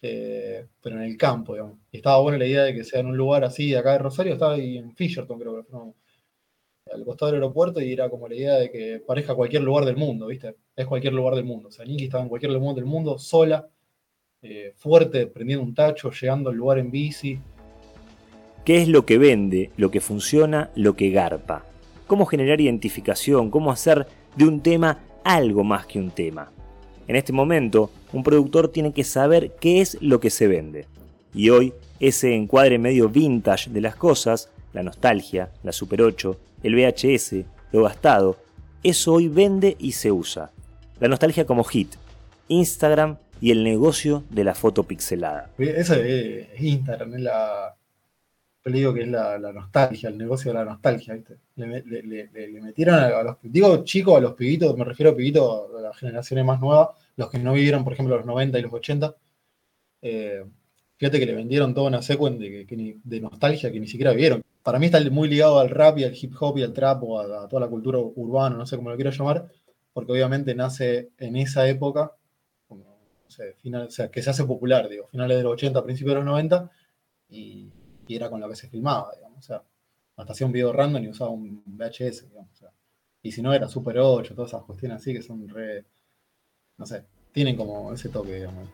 eh, 0.03 0.67
pero 0.79 0.97
en 0.97 1.01
el 1.01 1.17
campo, 1.17 1.53
digamos. 1.53 1.79
Y 1.91 1.97
estaba 1.97 2.21
buena 2.21 2.37
la 2.37 2.45
idea 2.45 2.63
de 2.65 2.75
que 2.75 2.83
sea 2.83 2.99
en 2.99 3.07
un 3.07 3.17
lugar 3.17 3.43
así, 3.43 3.73
acá 3.73 3.93
de 3.93 3.97
Rosario, 3.97 4.33
estaba 4.33 4.53
ahí 4.53 4.77
en 4.77 4.95
Fisherton, 4.95 5.39
creo 5.39 5.65
que 5.65 5.71
no, 5.71 5.95
al 6.93 7.03
costado 7.03 7.31
del 7.31 7.41
aeropuerto, 7.41 7.81
y 7.81 7.91
era 7.91 8.07
como 8.07 8.27
la 8.27 8.35
idea 8.35 8.55
de 8.57 8.69
que 8.69 8.99
parezca 8.99 9.33
cualquier 9.33 9.63
lugar 9.63 9.85
del 9.85 9.97
mundo, 9.97 10.27
¿viste? 10.27 10.53
Es 10.75 10.85
cualquier 10.85 11.13
lugar 11.13 11.33
del 11.33 11.45
mundo. 11.45 11.69
O 11.69 11.71
sea, 11.71 11.85
Nicky 11.85 12.03
estaba 12.03 12.21
en 12.21 12.29
cualquier 12.29 12.51
lugar 12.51 12.75
del 12.75 12.85
mundo, 12.85 13.17
sola, 13.17 13.67
eh, 14.43 14.73
fuerte, 14.75 15.25
prendiendo 15.25 15.65
un 15.65 15.73
tacho, 15.73 16.11
llegando 16.11 16.51
al 16.51 16.55
lugar 16.55 16.77
en 16.77 16.91
bici. 16.91 17.39
¿Qué 18.63 18.83
es 18.83 18.87
lo 18.87 19.07
que 19.07 19.17
vende, 19.17 19.71
lo 19.75 19.89
que 19.89 20.01
funciona, 20.01 20.69
lo 20.75 20.95
que 20.95 21.09
garpa? 21.09 21.65
¿Cómo 22.05 22.27
generar 22.27 22.61
identificación? 22.61 23.49
¿Cómo 23.49 23.71
hacer 23.71 24.05
de 24.35 24.45
un 24.45 24.61
tema 24.61 24.99
algo 25.23 25.63
más 25.63 25.85
que 25.85 25.99
un 25.99 26.11
tema. 26.11 26.51
En 27.07 27.15
este 27.15 27.33
momento, 27.33 27.89
un 28.13 28.23
productor 28.23 28.69
tiene 28.69 28.93
que 28.93 29.03
saber 29.03 29.55
qué 29.59 29.81
es 29.81 29.97
lo 30.01 30.19
que 30.19 30.29
se 30.29 30.47
vende. 30.47 30.85
Y 31.33 31.49
hoy, 31.49 31.73
ese 31.99 32.35
encuadre 32.35 32.77
medio 32.77 33.09
vintage 33.09 33.69
de 33.69 33.81
las 33.81 33.95
cosas, 33.95 34.49
la 34.73 34.83
nostalgia, 34.83 35.51
la 35.63 35.71
Super 35.71 36.01
8, 36.01 36.37
el 36.63 36.75
VHS, 36.75 37.45
lo 37.71 37.83
gastado, 37.83 38.37
Eso 38.81 39.13
hoy 39.13 39.27
vende 39.27 39.75
y 39.77 39.91
se 39.91 40.11
usa. 40.11 40.51
La 40.99 41.09
nostalgia 41.09 41.45
como 41.45 41.65
hit, 41.65 41.95
Instagram 42.47 43.17
y 43.41 43.51
el 43.51 43.63
negocio 43.63 44.23
de 44.29 44.45
la 44.45 44.55
foto 44.55 44.83
pixelada. 44.83 45.49
Eso 45.57 45.95
es 45.95 46.47
Instagram, 46.61 47.15
es 47.15 47.21
la, 47.21 47.75
le 48.69 48.77
digo 48.77 48.93
que 48.93 49.01
es 49.01 49.07
la, 49.07 49.37
nostalgia, 49.37 50.09
el 50.09 50.17
negocio 50.17 50.51
de 50.51 50.57
la 50.59 50.65
nostalgia, 50.65 51.13
¿viste? 51.13 51.37
Le, 51.55 52.61
metieron 52.61 52.95
a, 52.95 53.23
los, 53.23 53.37
digo 53.41 53.83
chicos, 53.83 54.17
a 54.17 54.21
los 54.21 54.33
pibitos, 54.33 54.77
me 54.77 54.85
refiero 54.85 55.11
a 55.11 55.15
pibitos 55.15 55.73
de 55.73 55.81
las 55.81 55.97
generaciones 55.97 56.45
más 56.45 56.59
nuevas, 56.59 56.89
los 57.15 57.29
que 57.29 57.39
no 57.39 57.53
vivieron, 57.53 57.83
por 57.83 57.93
ejemplo, 57.93 58.17
los 58.17 58.25
90 58.25 58.59
y 58.59 58.61
los 58.61 58.73
80. 58.73 59.15
Eh, 60.01 60.45
fíjate 60.97 61.19
que 61.19 61.25
le 61.25 61.35
vendieron 61.35 61.73
toda 61.73 61.87
una 61.87 62.01
secuencia 62.01 62.49
de, 62.49 63.21
nostalgia 63.21 63.71
que 63.71 63.79
ni 63.79 63.87
siquiera 63.87 64.11
vivieron. 64.11 64.43
Para 64.63 64.79
mí 64.79 64.85
está 64.85 64.99
muy 65.09 65.27
ligado 65.27 65.59
al 65.59 65.69
rap 65.69 65.97
y 65.97 66.03
al 66.03 66.15
hip 66.15 66.33
hop 66.39 66.57
y 66.57 66.63
al 66.63 66.73
trap 66.73 67.03
o 67.03 67.19
a, 67.19 67.47
toda 67.47 67.61
la 67.61 67.67
cultura 67.67 67.99
urbana, 67.99 68.55
no 68.55 68.65
sé 68.65 68.77
cómo 68.77 68.89
lo 68.89 68.95
quiero 68.95 69.11
llamar, 69.11 69.47
porque 69.93 70.11
obviamente 70.11 70.55
nace 70.55 71.09
en 71.17 71.35
esa 71.35 71.67
época, 71.67 72.13
final, 73.61 73.87
o 73.87 73.91
sea, 73.91 74.09
que 74.09 74.21
se 74.21 74.29
hace 74.29 74.43
popular, 74.43 74.89
digo, 74.89 75.07
finales 75.07 75.37
de 75.37 75.43
los 75.43 75.53
80, 75.53 75.83
principios 75.83 76.13
de 76.13 76.15
los 76.15 76.25
90, 76.25 76.69
y 77.29 77.69
y 78.09 78.15
era 78.15 78.27
con 78.29 78.41
lo 78.41 78.49
que 78.49 78.55
se 78.55 78.67
filmaba, 78.67 79.11
digamos. 79.15 79.37
O 79.37 79.41
sea, 79.41 79.63
hasta 80.17 80.33
hacía 80.33 80.47
un 80.47 80.51
video 80.51 80.73
random 80.73 81.03
y 81.03 81.09
usaba 81.09 81.29
un 81.29 81.61
VHS, 81.67 82.27
digamos. 82.27 82.49
y 83.21 83.31
si 83.31 83.43
no, 83.43 83.53
era 83.53 83.67
Super 83.67 83.99
8, 83.99 84.33
todas 84.33 84.49
esas 84.49 84.63
cuestiones 84.63 84.97
así 84.97 85.13
que 85.13 85.21
son 85.21 85.47
re. 85.47 85.85
No 86.77 86.87
sé, 86.87 87.03
tienen 87.31 87.55
como 87.55 87.93
ese 87.93 88.09
toque, 88.09 88.33
digamos. 88.33 88.67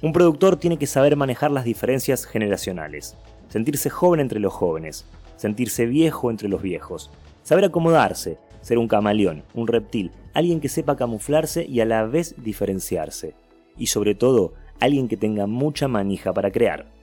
Un 0.00 0.12
productor 0.12 0.56
tiene 0.56 0.78
que 0.78 0.86
saber 0.86 1.16
manejar 1.16 1.50
las 1.50 1.64
diferencias 1.64 2.24
generacionales, 2.26 3.16
sentirse 3.48 3.90
joven 3.90 4.20
entre 4.20 4.38
los 4.38 4.52
jóvenes, 4.52 5.04
sentirse 5.36 5.86
viejo 5.86 6.30
entre 6.30 6.48
los 6.48 6.62
viejos, 6.62 7.10
saber 7.42 7.64
acomodarse, 7.64 8.38
ser 8.60 8.78
un 8.78 8.86
camaleón, 8.86 9.42
un 9.52 9.66
reptil, 9.66 10.12
alguien 10.32 10.60
que 10.60 10.68
sepa 10.68 10.96
camuflarse 10.96 11.66
y 11.66 11.80
a 11.80 11.86
la 11.86 12.04
vez 12.04 12.36
diferenciarse, 12.38 13.34
y 13.76 13.88
sobre 13.88 14.14
todo, 14.14 14.54
alguien 14.78 15.08
que 15.08 15.16
tenga 15.16 15.48
mucha 15.48 15.88
manija 15.88 16.32
para 16.32 16.52
crear 16.52 16.99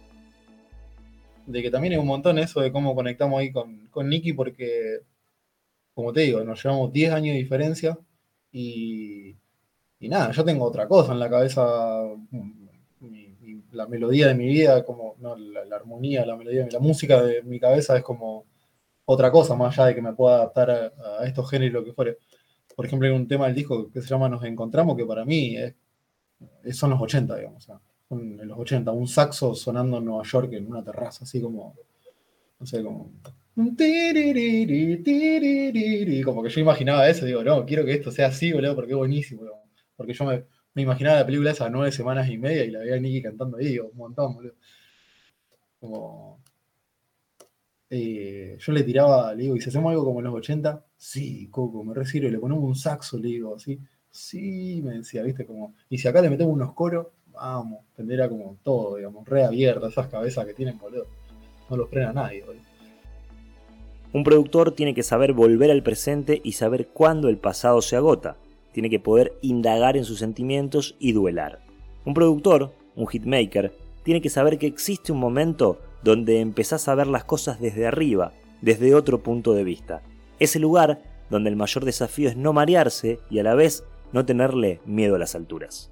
de 1.47 1.61
que 1.61 1.71
también 1.71 1.93
es 1.93 1.99
un 1.99 2.07
montón 2.07 2.37
eso 2.37 2.59
de 2.61 2.71
cómo 2.71 2.93
conectamos 2.93 3.39
ahí 3.39 3.51
con, 3.51 3.87
con 3.87 4.09
Nicky, 4.09 4.33
porque, 4.33 4.99
como 5.93 6.13
te 6.13 6.21
digo, 6.21 6.43
nos 6.43 6.61
llevamos 6.61 6.91
10 6.91 7.13
años 7.13 7.33
de 7.33 7.39
diferencia 7.39 7.97
y, 8.51 9.35
y 9.99 10.09
nada, 10.09 10.31
yo 10.31 10.43
tengo 10.43 10.65
otra 10.65 10.87
cosa 10.87 11.13
en 11.13 11.19
la 11.19 11.29
cabeza, 11.29 12.03
la 13.71 13.87
melodía 13.87 14.27
de 14.27 14.35
mi 14.35 14.47
vida, 14.47 14.83
como, 14.83 15.15
no, 15.19 15.35
la, 15.37 15.75
armonía, 15.75 16.25
la 16.25 16.35
melodía, 16.35 16.67
la 16.69 16.79
música 16.79 17.23
de 17.23 17.41
mi 17.43 17.59
cabeza 17.59 17.95
es 17.97 18.03
como 18.03 18.45
otra 19.05 19.31
cosa, 19.31 19.55
más 19.55 19.77
allá 19.77 19.87
de 19.87 19.95
que 19.95 20.01
me 20.01 20.13
pueda 20.13 20.35
adaptar 20.35 20.69
a, 20.69 21.25
estos 21.25 21.49
géneros 21.49 21.85
que 21.85 21.93
fuere. 21.93 22.17
Por 22.75 22.85
ejemplo, 22.85 23.07
hay 23.07 23.15
un 23.15 23.27
tema 23.27 23.45
del 23.45 23.55
disco 23.55 23.89
que 23.89 24.01
se 24.01 24.07
llama 24.09 24.27
Nos 24.27 24.43
Encontramos, 24.43 24.97
que 24.97 25.05
para 25.05 25.23
mí 25.23 25.55
es, 25.55 25.75
son 26.77 26.89
los 26.89 27.01
80, 27.01 27.35
digamos 27.37 27.67
en 28.09 28.47
los 28.47 28.57
80, 28.59 28.91
un 28.91 29.07
saxo 29.07 29.53
sonando 29.55 29.97
en 29.97 30.05
Nueva 30.05 30.23
York 30.23 30.53
en 30.53 30.67
una 30.67 30.83
terraza, 30.83 31.25
así 31.25 31.41
como, 31.41 31.75
no 32.59 32.65
sé, 32.65 32.83
como... 32.83 33.11
Como 36.23 36.43
que 36.43 36.49
yo 36.49 36.61
imaginaba 36.61 37.09
eso, 37.09 37.25
digo, 37.25 37.43
no, 37.43 37.65
quiero 37.65 37.83
que 37.83 37.93
esto 37.93 38.11
sea 38.11 38.27
así, 38.27 38.53
boludo, 38.53 38.75
porque 38.75 38.91
es 38.91 38.97
buenísimo, 38.97 39.43
porque 39.95 40.13
yo 40.13 40.25
me, 40.25 40.45
imaginaba 40.81 41.17
la 41.17 41.25
película 41.25 41.51
esa 41.51 41.69
nueve 41.69 41.91
semanas 41.91 42.29
y 42.29 42.37
media 42.37 42.63
y 42.63 42.71
la 42.71 42.79
veía 42.79 42.95
a 42.95 42.99
Nicky 42.99 43.21
cantando 43.23 43.57
ahí, 43.57 43.65
digo, 43.69 43.89
un 43.89 43.97
montón, 43.97 44.35
boludo. 44.35 44.53
Como... 45.79 46.39
Eh, 47.89 48.57
yo 48.59 48.71
le 48.73 48.83
tiraba, 48.83 49.33
digo, 49.33 49.55
¿y 49.55 49.61
si 49.61 49.69
hacemos 49.69 49.91
algo 49.91 50.03
como 50.05 50.19
en 50.19 50.25
los 50.25 50.35
80? 50.35 50.85
Sí, 50.97 51.47
Coco, 51.49 51.83
me 51.83 51.93
recibo, 51.93 52.29
le 52.29 52.37
ponemos 52.37 52.63
un 52.63 52.75
saxo, 52.75 53.17
le 53.17 53.29
digo, 53.29 53.55
así. 53.55 53.79
Sí, 54.11 54.81
me 54.83 54.97
decía, 54.97 55.23
viste, 55.23 55.45
como, 55.45 55.75
y 55.89 55.97
si 55.97 56.07
acá 56.07 56.21
le 56.21 56.29
metemos 56.29 56.53
unos 56.53 56.73
coros, 56.73 57.07
vamos, 57.37 57.85
tendría 57.95 58.27
como 58.27 58.57
todo, 58.63 58.97
digamos, 58.97 59.27
reabierta, 59.27 59.87
esas 59.87 60.07
cabezas 60.07 60.45
que 60.45 60.53
tienen, 60.53 60.77
boludo. 60.77 61.05
No 61.69 61.77
los 61.77 61.89
frena 61.89 62.13
nadie, 62.13 62.43
boludo. 62.43 62.61
Un 64.13 64.23
productor 64.23 64.71
tiene 64.71 64.93
que 64.93 65.03
saber 65.03 65.33
volver 65.33 65.69
al 65.69 65.83
presente 65.83 66.41
y 66.43 66.53
saber 66.53 66.87
cuándo 66.87 67.29
el 67.29 67.37
pasado 67.37 67.81
se 67.81 67.95
agota. 67.95 68.37
Tiene 68.71 68.89
que 68.89 68.99
poder 68.99 69.33
indagar 69.41 69.97
en 69.97 70.05
sus 70.05 70.19
sentimientos 70.19 70.95
y 70.99 71.11
duelar. 71.11 71.59
Un 72.05 72.13
productor, 72.13 72.71
un 72.95 73.07
hitmaker, 73.07 73.73
tiene 74.03 74.21
que 74.21 74.29
saber 74.29 74.57
que 74.57 74.67
existe 74.67 75.11
un 75.11 75.19
momento 75.19 75.79
donde 76.03 76.39
empezás 76.39 76.87
a 76.87 76.95
ver 76.95 77.07
las 77.07 77.25
cosas 77.25 77.59
desde 77.59 77.85
arriba, 77.85 78.31
desde 78.61 78.95
otro 78.95 79.21
punto 79.21 79.53
de 79.53 79.63
vista. 79.65 80.01
Ese 80.39 80.59
lugar 80.59 81.01
donde 81.29 81.49
el 81.49 81.55
mayor 81.57 81.83
desafío 81.83 82.29
es 82.29 82.37
no 82.37 82.53
marearse 82.53 83.19
y 83.29 83.39
a 83.39 83.43
la 83.43 83.55
vez 83.55 83.83
no 84.13 84.25
tenerle 84.25 84.79
miedo 84.85 85.15
a 85.15 85.19
las 85.19 85.35
alturas. 85.35 85.91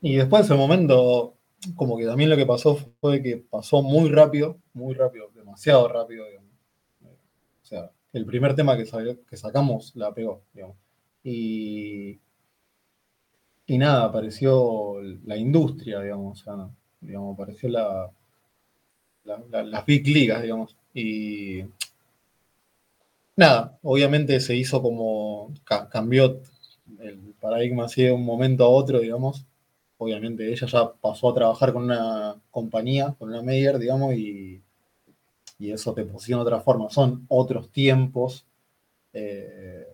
Y 0.00 0.16
después 0.16 0.40
en 0.40 0.44
ese 0.46 0.54
momento, 0.54 1.34
como 1.74 1.96
que 1.96 2.06
también 2.06 2.30
lo 2.30 2.36
que 2.36 2.46
pasó 2.46 2.76
fue 3.00 3.22
que 3.22 3.36
pasó 3.36 3.82
muy 3.82 4.10
rápido, 4.10 4.58
muy 4.72 4.94
rápido, 4.94 5.30
demasiado 5.34 5.88
rápido, 5.88 6.26
digamos. 6.26 6.50
O 7.62 7.66
sea, 7.66 7.90
el 8.12 8.24
primer 8.24 8.54
tema 8.54 8.76
que, 8.76 8.84
que 9.28 9.36
sacamos 9.36 9.94
la 9.96 10.14
pegó, 10.14 10.42
digamos. 10.54 10.76
Y, 11.22 12.18
y 13.66 13.78
nada, 13.78 14.04
apareció 14.04 15.00
la 15.24 15.36
industria, 15.36 16.00
digamos, 16.00 16.40
o 16.40 16.44
sea, 16.44 16.70
digamos, 17.00 17.34
apareció 17.34 17.68
la, 17.68 18.10
las 19.24 19.86
big 19.86 20.06
ligas, 20.06 20.42
digamos. 20.42 20.76
Y 20.94 21.64
nada, 23.36 23.78
obviamente 23.82 24.40
se 24.40 24.56
hizo 24.56 24.80
como, 24.80 25.52
cambió 25.90 26.40
el 27.00 27.34
paradigma 27.40 27.84
así 27.84 28.04
de 28.04 28.12
un 28.12 28.24
momento 28.24 28.64
a 28.64 28.68
otro, 28.68 29.00
digamos, 29.00 29.44
obviamente 29.98 30.50
ella 30.50 30.66
ya 30.66 30.92
pasó 30.92 31.30
a 31.30 31.34
trabajar 31.34 31.72
con 31.72 31.84
una 31.84 32.36
compañía, 32.50 33.14
con 33.18 33.28
una 33.28 33.42
Meyer, 33.42 33.78
digamos, 33.78 34.14
y, 34.14 34.62
eso 35.60 35.92
te 35.92 36.04
posiciona 36.04 36.44
de 36.44 36.48
otra 36.48 36.60
forma. 36.60 36.88
Son 36.88 37.26
otros 37.28 37.70
tiempos. 37.70 38.46
Eh, 39.12 39.86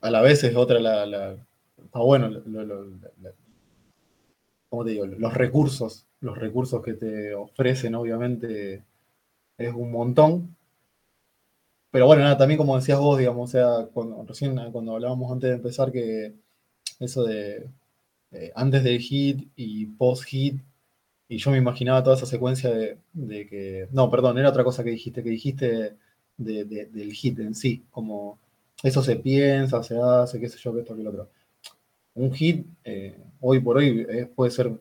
a 0.00 0.10
la 0.10 0.22
vez 0.22 0.44
es 0.44 0.54
otra 0.54 0.78
la. 0.78 1.36
está 1.84 1.98
bueno, 1.98 2.30
como 4.68 4.84
te 4.84 4.90
digo, 4.90 5.06
los 5.06 5.34
recursos, 5.34 6.06
los 6.20 6.38
recursos 6.38 6.82
que 6.84 6.94
te 6.94 7.34
ofrecen, 7.34 7.96
obviamente, 7.96 8.84
es 9.58 9.74
un 9.74 9.90
montón. 9.90 10.56
Pero 11.90 12.06
bueno, 12.06 12.22
nada, 12.22 12.36
también 12.38 12.58
como 12.58 12.76
decías 12.76 13.00
vos, 13.00 13.18
digamos, 13.18 13.48
o 13.48 13.52
sea, 13.52 13.88
recién 14.26 14.56
cuando 14.70 14.94
hablábamos 14.94 15.32
antes 15.32 15.50
de 15.50 15.56
empezar 15.56 15.90
que 15.90 16.34
eso 17.00 17.24
de 17.24 17.68
eh, 18.30 18.52
antes 18.54 18.84
del 18.84 19.00
hit 19.00 19.48
y 19.56 19.86
post-hit, 19.86 20.60
y 21.28 21.38
yo 21.38 21.50
me 21.50 21.58
imaginaba 21.58 22.02
toda 22.02 22.16
esa 22.16 22.26
secuencia 22.26 22.70
de, 22.70 23.48
que, 23.48 23.88
no, 23.92 24.10
perdón, 24.10 24.38
era 24.38 24.50
otra 24.50 24.64
cosa 24.64 24.84
que 24.84 24.90
dijiste, 24.90 25.22
que 25.22 25.30
dijiste 25.30 25.96
del 26.36 27.12
hit 27.12 27.38
en 27.40 27.54
sí, 27.54 27.84
como 27.90 28.38
eso 28.82 29.02
se 29.02 29.16
piensa, 29.16 29.82
se 29.82 29.98
hace, 30.00 30.40
qué 30.40 30.48
sé 30.48 30.58
yo, 30.58 30.72
que 30.74 30.80
esto, 30.80 30.96
que 30.96 31.02
lo 31.02 31.10
otro. 31.10 31.30
Un 32.14 32.32
hit, 32.32 32.66
eh, 32.84 33.18
hoy 33.40 33.60
por 33.60 33.78
hoy, 33.78 34.06
eh, 34.08 34.26
puede 34.34 34.50
ser 34.50 34.72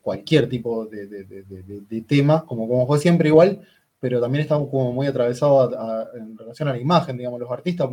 cualquier 0.00 0.48
tipo 0.48 0.86
de, 0.86 2.04
tema, 2.06 2.44
como, 2.44 2.68
como 2.68 2.86
fue 2.86 2.98
siempre 2.98 3.28
igual, 3.28 3.66
pero 4.00 4.20
también 4.20 4.42
está 4.42 4.56
como 4.56 4.92
muy 4.92 5.06
atravesado 5.06 5.70
en 6.14 6.36
relación 6.36 6.68
a 6.68 6.72
la 6.72 6.78
imagen, 6.78 7.16
digamos, 7.16 7.40
los 7.40 7.50
artistas, 7.50 7.88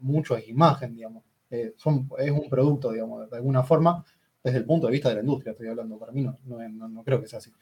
mucho 0.00 0.36
es 0.36 0.48
imagen, 0.48 0.94
digamos. 0.94 1.22
Eh, 1.50 1.74
es 1.76 2.30
un 2.30 2.48
producto, 2.48 2.92
digamos, 2.92 3.28
de 3.28 3.36
alguna 3.36 3.62
forma, 3.62 4.04
desde 4.42 4.58
el 4.58 4.64
punto 4.64 4.86
de 4.86 4.92
vista 4.92 5.08
de 5.08 5.16
la 5.16 5.20
industria, 5.20 5.52
estoy 5.52 5.68
hablando, 5.68 5.98
para 5.98 6.12
mí 6.12 6.22
no, 6.22 6.38
no, 6.44 7.04
creo 7.04 7.20
que 7.20 7.28
sea 7.28 7.38
así, 7.38 7.52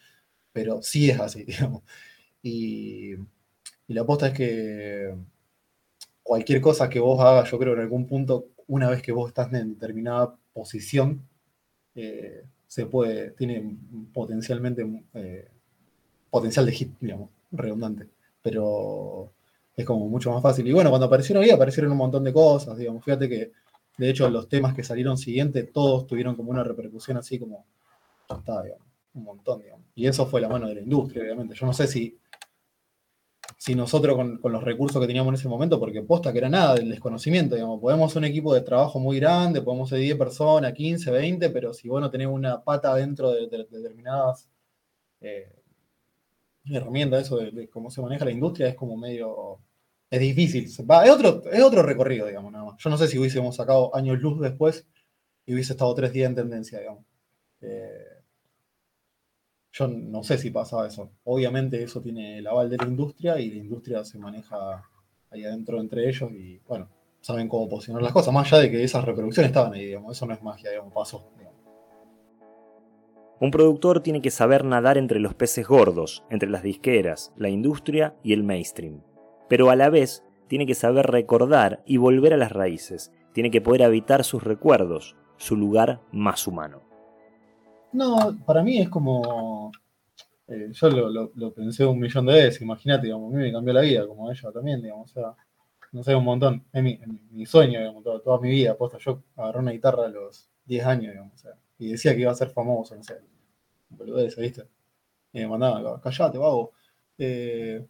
pero 0.53 0.83
sí 0.83 1.11
es 1.11 1.19
así, 1.21 1.45
digamos. 1.45 1.83
Y, 2.43 3.15
la 3.89 4.03
aposta 4.03 4.29
es 4.29 4.35
que 4.35 5.15
cualquier 6.23 6.61
cosa 6.61 6.91
que 6.91 7.01
vos 7.01 7.19
hagas, 7.21 7.51
yo 7.51 7.59
creo 7.59 7.73
en 7.73 7.81
algún 7.81 8.07
punto, 8.07 8.49
una 8.67 8.91
vez 8.91 9.01
que 9.01 9.13
vos 9.13 9.29
estás 9.29 9.51
en 9.55 9.75
determinada 9.75 10.37
posición, 10.53 11.27
eh, 11.95 12.45
se 12.67 12.85
puede, 12.85 13.31
tiene 13.31 13.79
potencialmente 14.13 14.87
eh, 15.15 15.49
potencial 16.31 16.67
de 16.67 16.73
hit, 16.73 16.93
digamos, 17.01 17.31
redundante. 17.51 18.09
Pero 18.43 19.33
es 19.75 19.87
como 19.87 20.07
mucho 20.09 20.31
más 20.31 20.43
fácil. 20.43 20.67
Y 20.67 20.73
bueno, 20.73 20.91
cuando 20.91 21.07
aparecieron 21.07 21.43
ahí, 21.43 21.51
aparecieron 21.51 21.93
un 21.93 21.99
montón 21.99 22.25
de 22.25 22.33
cosas, 22.33 22.77
digamos. 22.77 23.03
Fíjate 23.03 23.27
que 23.27 23.53
de 23.99 24.11
hecho, 24.11 24.31
los 24.31 24.49
temas 24.49 24.75
que 24.75 24.85
salieron 24.85 25.19
siguientes, 25.19 25.73
todos 25.73 26.07
tuvieron 26.07 26.37
como 26.37 26.53
una 26.53 26.63
repercusión 26.63 27.17
así 27.17 27.39
como, 27.39 27.67
está, 28.31 28.63
digamos, 28.63 28.87
un 29.15 29.25
montón, 29.25 29.61
digamos. 29.61 29.87
Y 29.97 30.07
eso 30.07 30.25
fue 30.27 30.41
la 30.41 30.49
mano 30.49 30.69
de 30.69 30.77
la 30.77 30.81
industria, 30.83 31.25
obviamente. 31.25 31.57
Yo 31.57 31.67
no 31.67 31.73
sé 31.73 31.89
si, 31.89 32.17
si 33.57 33.75
nosotros 33.75 34.17
con, 34.17 34.53
los 34.53 34.63
recursos 34.63 35.01
que 35.01 35.09
teníamos 35.09 35.31
en 35.33 35.35
ese 35.35 35.49
momento, 35.49 35.81
porque 35.81 36.03
posta 36.03 36.33
que 36.33 36.39
era 36.39 36.49
nada 36.49 36.77
del 36.77 36.91
desconocimiento, 36.91 37.57
digamos, 37.57 37.81
podemos 37.81 38.13
ser 38.13 38.21
un 38.21 38.27
equipo 38.27 38.55
de 38.55 38.61
trabajo 38.61 39.01
muy 39.01 39.19
grande, 39.19 39.63
podemos 39.63 39.89
ser 39.89 39.99
10 39.99 40.17
personas, 40.17 40.73
15, 40.73 41.11
20, 41.11 41.51
pero 41.51 41.75
si 41.75 41.89
vos 41.89 42.01
no 42.01 42.09
tenés 42.09 42.29
una 42.29 42.63
pata 42.63 42.95
dentro 42.95 43.33
de, 43.33 43.49
determinadas 43.49 44.49
eh, 45.21 45.53
herramientas, 46.67 47.23
eso 47.23 47.39
de, 47.39 47.69
cómo 47.69 47.91
se 47.91 48.01
maneja 48.01 48.25
la 48.25 48.31
industria, 48.31 48.69
es 48.69 48.77
como 48.77 48.97
medio 48.97 49.59
es 50.11 50.21
difícil. 50.21 50.65
Es, 50.65 50.81
otro, 51.11 51.43
es 51.51 51.63
otro 51.63 51.83
recorrido, 51.83 52.27
digamos, 52.27 52.53
nada 52.53 52.65
más. 52.65 52.75
Yo 52.79 52.91
no 52.91 52.97
sé 52.97 53.09
si 53.09 53.19
hubiésemos 53.19 53.57
sacado 53.57 53.95
años 53.95 54.21
luz 54.21 54.41
después 54.41 54.87
y 55.47 55.55
hubiese 55.55 55.73
estado 55.73 55.95
tres 55.95 56.13
días 56.13 56.29
en 56.29 56.35
tendencia, 56.35 56.79
digamos. 56.79 57.05
Eh, 57.61 58.19
yo 59.73 59.87
no 59.87 60.25
sé 60.25 60.39
si 60.39 60.51
pasaba 60.51 60.87
eso. 60.87 61.11
Obviamente 61.25 61.83
eso 61.83 62.01
tiene 62.01 62.39
el 62.39 62.47
aval 62.47 62.71
de 62.71 62.79
la 62.79 62.87
industria 62.87 63.39
y 63.39 63.51
la 63.51 63.57
industria 63.57 64.05
se 64.05 64.19
maneja 64.19 64.83
ahí 65.31 65.45
adentro 65.45 65.81
entre 65.81 66.09
ellos 66.09 66.31
y 66.33 66.59
bueno, 66.67 66.89
saben 67.21 67.49
cómo 67.49 67.69
posicionar 67.69 68.03
las 68.03 68.13
cosas, 68.13 68.33
más 68.33 68.51
allá 68.51 68.63
de 68.63 68.71
que 68.71 68.83
esas 68.83 69.05
reproducciones 69.05 69.51
estaban 69.51 69.75
ahí, 69.75 69.87
digamos, 69.87 70.17
eso 70.17 70.27
no 70.27 70.35
es 70.35 70.43
magia, 70.43 70.71
digamos, 70.71 70.93
pasó. 70.93 71.31
Un 73.41 73.53
productor 73.53 74.01
tiene 74.01 74.21
que 74.21 74.33
saber 74.33 74.65
nadar 74.65 74.99
entre 74.99 75.21
los 75.21 75.35
peces 75.35 75.65
gordos, 75.67 76.25
entre 76.29 76.51
las 76.51 76.65
disqueras, 76.65 77.33
la 77.37 77.49
industria 77.49 78.17
y 78.25 78.33
el 78.33 78.43
mainstream. 78.43 79.01
Pero 79.49 79.71
a 79.71 79.77
la 79.77 79.91
vez 79.91 80.25
tiene 80.49 80.67
que 80.67 80.75
saber 80.75 81.07
recordar 81.07 81.83
y 81.87 81.97
volver 81.97 82.35
a 82.35 82.39
las 82.39 82.53
raíces, 82.53 83.13
tiene 83.33 83.51
que 83.51 83.61
poder 83.61 83.83
habitar 83.83 84.25
sus 84.25 84.43
recuerdos, 84.43 85.17
su 85.37 85.57
lugar 85.57 86.01
más 86.13 86.47
humano. 86.47 86.83
No, 87.93 88.37
para 88.45 88.63
mí 88.63 88.79
es 88.79 88.89
como. 88.89 89.73
Eh, 90.47 90.71
yo 90.73 90.89
lo, 90.89 91.53
pensé 91.53 91.85
un 91.85 91.99
millón 91.99 92.27
de 92.27 92.33
veces, 92.33 92.63
imagínate, 92.63 93.07
digamos, 93.07 93.33
a 93.33 93.37
mí 93.37 93.43
me 93.43 93.53
cambió 93.53 93.75
la 93.75 93.83
vida, 93.83 94.07
como 94.07 94.31
ella 94.31 94.51
también, 94.51 94.81
digamos, 94.81 95.11
o 95.11 95.15
sea, 95.15 95.35
no 95.93 96.03
sé, 96.03 96.15
un 96.15 96.25
montón. 96.25 96.65
Es 96.73 96.83
mi, 96.83 97.47
sueño, 97.47 97.79
digamos, 97.81 98.03
toda, 98.03 98.41
mi 98.41 98.51
vida, 98.51 98.73
aposta. 98.73 98.99
Yo 98.99 99.23
agarré 99.37 99.59
una 99.61 99.73
guitarra 99.73 100.07
a 100.07 100.09
los 100.09 100.49
10 100.67 100.87
años, 100.87 101.13
digamos, 101.13 101.35
o 101.35 101.39
sea, 101.39 101.53
y 101.79 101.91
decía 101.91 102.15
que 102.15 102.23
iba 102.23 102.33
a 102.33 102.35
ser 102.35 102.51
famoso, 102.51 102.95
no 102.97 103.03
sé, 103.03 103.19
boludez, 103.91 104.37
¿viste? 104.37 104.65
Y 105.33 105.41
me 105.41 105.49
mandaba, 105.49 106.01
callate, 106.01 106.39
vago. 106.39 106.73
Eh, 107.19 107.87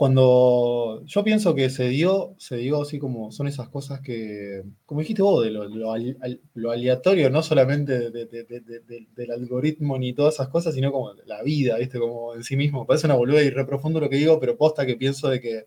cuando 0.00 1.04
yo 1.04 1.22
pienso 1.22 1.54
que 1.54 1.68
se 1.68 1.88
dio, 1.90 2.34
se 2.38 2.56
dio 2.56 2.80
así 2.80 2.98
como 2.98 3.30
son 3.32 3.48
esas 3.48 3.68
cosas 3.68 4.00
que, 4.00 4.64
como 4.86 5.02
dijiste 5.02 5.20
vos, 5.20 5.44
de 5.44 5.50
lo, 5.50 6.70
aleatorio, 6.72 7.28
no 7.28 7.42
solamente 7.42 8.10
del 8.10 9.30
algoritmo 9.30 9.98
ni 9.98 10.14
todas 10.14 10.36
esas 10.36 10.48
cosas, 10.48 10.74
sino 10.74 10.90
como 10.90 11.12
la 11.26 11.42
vida, 11.42 11.76
¿viste? 11.76 11.98
Como 11.98 12.34
en 12.34 12.44
sí 12.44 12.56
mismo. 12.56 12.86
Parece 12.86 13.08
una 13.08 13.16
boluda 13.16 13.42
y 13.42 13.50
reprofundo 13.50 14.00
lo 14.00 14.08
que 14.08 14.16
digo, 14.16 14.40
pero 14.40 14.56
posta 14.56 14.86
que 14.86 14.96
pienso 14.96 15.28
de 15.28 15.38
que 15.38 15.66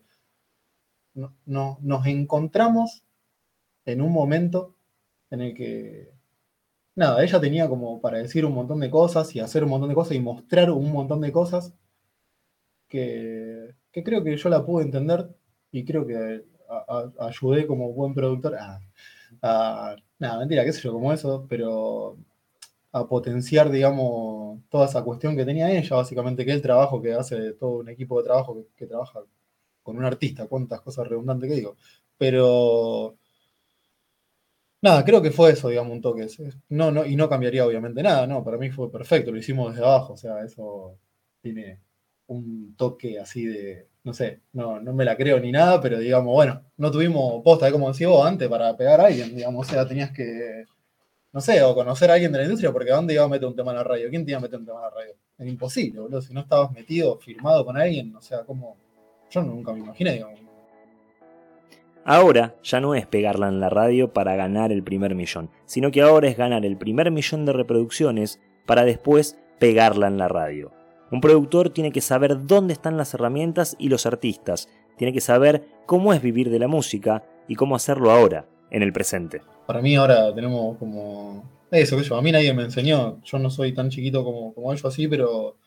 no, 1.14 1.78
nos 1.80 2.06
encontramos 2.06 3.04
en 3.86 4.00
un 4.00 4.12
momento 4.12 4.74
en 5.30 5.42
el 5.42 5.54
que, 5.54 6.10
nada, 6.96 7.22
ella 7.22 7.40
tenía 7.40 7.68
como 7.68 8.00
para 8.00 8.18
decir 8.18 8.44
un 8.44 8.54
montón 8.54 8.80
de 8.80 8.90
cosas 8.90 9.32
y 9.36 9.40
hacer 9.40 9.62
un 9.62 9.70
montón 9.70 9.90
de 9.90 9.94
cosas 9.94 10.16
y 10.16 10.20
mostrar 10.20 10.72
un 10.72 10.90
montón 10.92 11.20
de 11.20 11.30
cosas 11.30 11.72
que 12.88 13.43
que 13.94 14.02
creo 14.02 14.24
que 14.24 14.36
yo 14.36 14.48
la 14.48 14.64
pude 14.66 14.84
entender 14.84 15.28
y 15.70 15.84
creo 15.84 16.04
que 16.04 16.42
ayudé 17.20 17.66
como 17.66 17.92
buen 17.92 18.12
productor 18.12 18.56
a, 18.56 18.80
nada, 20.18 20.38
mentira, 20.38 20.64
qué 20.64 20.72
sé 20.72 20.82
yo, 20.82 20.92
como 20.92 21.12
eso, 21.12 21.46
pero 21.48 22.16
a 22.92 23.06
potenciar, 23.06 23.70
digamos, 23.70 24.60
toda 24.68 24.86
esa 24.86 25.02
cuestión 25.04 25.36
que 25.36 25.44
tenía 25.44 25.70
ella, 25.70 25.96
básicamente, 25.96 26.44
que 26.44 26.52
el 26.52 26.62
trabajo 26.62 27.00
que 27.00 27.12
hace 27.12 27.52
todo 27.52 27.78
un 27.78 27.88
equipo 27.88 28.18
de 28.18 28.24
trabajo 28.24 28.66
que, 28.76 28.86
trabaja 28.86 29.20
con 29.82 29.96
un 29.96 30.04
artista, 30.04 30.48
cuántas 30.48 30.80
cosas 30.80 31.06
redundantes 31.08 31.48
que 31.48 31.56
digo, 31.56 31.76
pero... 32.18 33.16
Nada, 34.82 35.04
creo 35.04 35.22
que 35.22 35.30
fue 35.30 35.52
eso, 35.52 35.68
digamos, 35.68 35.92
un 35.92 36.02
toque. 36.02 36.26
No, 36.68 36.90
no, 36.90 37.06
y 37.06 37.16
no 37.16 37.28
cambiaría 37.28 37.66
obviamente 37.66 38.02
nada, 38.02 38.26
no, 38.26 38.44
para 38.44 38.58
mí 38.58 38.70
fue 38.70 38.90
perfecto, 38.90 39.30
lo 39.32 39.38
hicimos 39.38 39.72
desde 39.72 39.86
abajo, 39.86 40.12
o 40.14 40.16
sea, 40.16 40.44
eso 40.44 40.98
tiene, 41.40 41.80
un 42.26 42.74
toque 42.76 43.18
así 43.18 43.44
de, 43.44 43.88
no 44.02 44.12
sé, 44.12 44.40
no, 44.52 44.80
no 44.80 44.92
me 44.92 45.04
la 45.04 45.16
creo 45.16 45.40
ni 45.40 45.52
nada, 45.52 45.80
pero 45.80 45.98
digamos, 45.98 46.32
bueno, 46.32 46.62
no 46.76 46.90
tuvimos 46.90 47.42
posta, 47.42 47.70
como 47.72 47.88
decía 47.88 48.08
vos 48.08 48.26
antes, 48.26 48.48
para 48.48 48.76
pegar 48.76 49.00
a 49.00 49.06
alguien, 49.06 49.34
digamos, 49.34 49.66
o 49.66 49.70
sea, 49.70 49.86
tenías 49.86 50.10
que, 50.12 50.64
no 51.32 51.40
sé, 51.40 51.62
o 51.62 51.74
conocer 51.74 52.10
a 52.10 52.14
alguien 52.14 52.32
de 52.32 52.38
la 52.38 52.44
industria, 52.44 52.72
porque 52.72 52.92
¿a 52.92 52.96
dónde 52.96 53.14
iba 53.14 53.24
a 53.24 53.28
meter 53.28 53.48
un 53.48 53.56
tema 53.56 53.72
en 53.72 53.78
la 53.78 53.84
radio? 53.84 54.08
¿Quién 54.10 54.24
te 54.24 54.32
iba 54.32 54.38
a 54.38 54.42
meter 54.42 54.58
un 54.58 54.66
tema 54.66 54.78
en 54.78 54.84
la 54.84 54.90
radio? 54.90 55.14
Es 55.38 55.46
imposible, 55.46 56.00
boludo, 56.00 56.22
si 56.22 56.32
no 56.32 56.40
estabas 56.40 56.70
metido, 56.72 57.18
firmado 57.18 57.64
con 57.64 57.76
alguien, 57.76 58.14
o 58.14 58.20
sea, 58.20 58.44
como, 58.44 58.76
yo 59.30 59.42
nunca 59.42 59.72
me 59.72 59.80
imaginé, 59.80 60.12
digamos. 60.12 60.40
Ahora 62.06 62.54
ya 62.62 62.80
no 62.80 62.94
es 62.94 63.06
pegarla 63.06 63.48
en 63.48 63.60
la 63.60 63.70
radio 63.70 64.12
para 64.12 64.36
ganar 64.36 64.70
el 64.70 64.82
primer 64.82 65.14
millón, 65.14 65.48
sino 65.64 65.90
que 65.90 66.02
ahora 66.02 66.28
es 66.28 66.36
ganar 66.36 66.66
el 66.66 66.76
primer 66.76 67.10
millón 67.10 67.46
de 67.46 67.54
reproducciones 67.54 68.40
para 68.66 68.84
después 68.84 69.38
pegarla 69.58 70.08
en 70.08 70.18
la 70.18 70.28
radio. 70.28 70.70
Un 71.10 71.20
productor 71.20 71.70
tiene 71.70 71.92
que 71.92 72.00
saber 72.00 72.46
dónde 72.46 72.72
están 72.72 72.96
las 72.96 73.14
herramientas 73.14 73.76
y 73.78 73.88
los 73.88 74.06
artistas, 74.06 74.68
tiene 74.96 75.12
que 75.12 75.20
saber 75.20 75.64
cómo 75.86 76.12
es 76.12 76.22
vivir 76.22 76.50
de 76.50 76.58
la 76.58 76.68
música 76.68 77.24
y 77.48 77.54
cómo 77.56 77.76
hacerlo 77.76 78.10
ahora, 78.10 78.46
en 78.70 78.82
el 78.82 78.92
presente. 78.92 79.42
Para 79.66 79.80
mí 79.80 79.96
ahora 79.96 80.34
tenemos 80.34 80.78
como 80.78 81.50
eso 81.70 81.96
que 81.96 82.04
yo, 82.04 82.16
a 82.16 82.22
mí 82.22 82.32
nadie 82.32 82.54
me 82.54 82.62
enseñó, 82.62 83.20
yo 83.22 83.38
no 83.38 83.50
soy 83.50 83.72
tan 83.74 83.90
chiquito 83.90 84.24
como, 84.24 84.54
como 84.54 84.72
ellos 84.72 84.84
así, 84.84 85.08
pero 85.08 85.58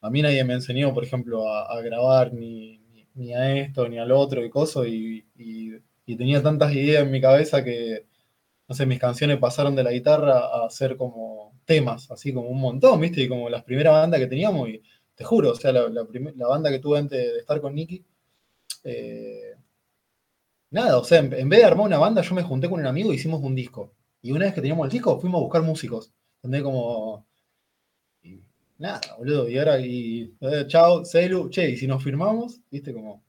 a 0.00 0.10
mí 0.10 0.22
nadie 0.22 0.44
me 0.44 0.54
enseñó, 0.54 0.94
por 0.94 1.04
ejemplo, 1.04 1.48
a, 1.48 1.80
grabar 1.80 2.32
ni, 2.32 2.80
ni, 3.14 3.34
a 3.34 3.56
esto, 3.58 3.88
ni 3.88 3.98
al 3.98 4.12
otro 4.12 4.44
y 4.44 4.50
cosas, 4.50 4.86
y, 4.86 5.26
y, 5.36 6.16
tenía 6.16 6.42
tantas 6.42 6.72
ideas 6.72 7.02
en 7.02 7.10
mi 7.10 7.20
cabeza 7.20 7.64
que, 7.64 8.06
no 8.68 8.74
sé, 8.74 8.86
mis 8.86 9.00
canciones 9.00 9.38
pasaron 9.38 9.74
de 9.74 9.82
la 9.82 9.90
guitarra 9.90 10.38
a 10.38 10.70
ser 10.70 10.96
como 10.96 11.45
temas, 11.66 12.10
así 12.10 12.32
como 12.32 12.48
un 12.48 12.60
montón, 12.60 13.00
¿viste? 13.00 13.22
Y 13.22 13.28
como 13.28 13.50
las 13.50 13.64
primeras 13.64 13.92
bandas 13.92 14.20
que 14.20 14.26
teníamos, 14.26 14.68
y 14.70 14.82
te 15.14 15.24
juro, 15.24 15.50
o 15.50 15.54
sea, 15.54 15.72
la, 15.72 15.88
la, 15.88 16.46
banda 16.48 16.70
que 16.70 16.78
tuve 16.78 16.98
antes 16.98 17.18
de 17.18 17.38
estar 17.38 17.60
con 17.60 17.74
Nicky, 17.74 18.04
eh, 18.84 19.54
nada, 20.70 20.98
o 20.98 21.04
sea, 21.04 21.18
en, 21.18 21.48
vez 21.48 21.60
de 21.60 21.64
armar 21.64 21.86
una 21.86 21.98
banda, 21.98 22.22
yo 22.22 22.34
me 22.34 22.42
junté 22.42 22.68
con 22.68 22.80
un 22.80 22.86
amigo 22.86 23.12
y 23.12 23.16
hicimos 23.16 23.42
un 23.42 23.54
disco. 23.54 23.92
Y 24.22 24.32
una 24.32 24.46
vez 24.46 24.54
que 24.54 24.60
teníamos 24.60 24.86
el 24.86 24.92
disco, 24.92 25.18
fuimos 25.20 25.40
a 25.40 25.42
buscar 25.42 25.62
músicos. 25.62 26.12
¿Entendés? 26.36 26.62
Como. 26.62 27.26
nada, 28.78 29.00
boludo. 29.18 29.48
Y 29.48 29.58
ahora, 29.58 29.80
y. 29.80 30.34
Eh, 30.40 30.64
chao, 30.68 31.04
Celu, 31.04 31.48
che, 31.50 31.70
y 31.70 31.76
si 31.76 31.86
nos 31.86 32.02
firmamos, 32.02 32.60
¿viste? 32.70 32.92
Como. 32.92 33.22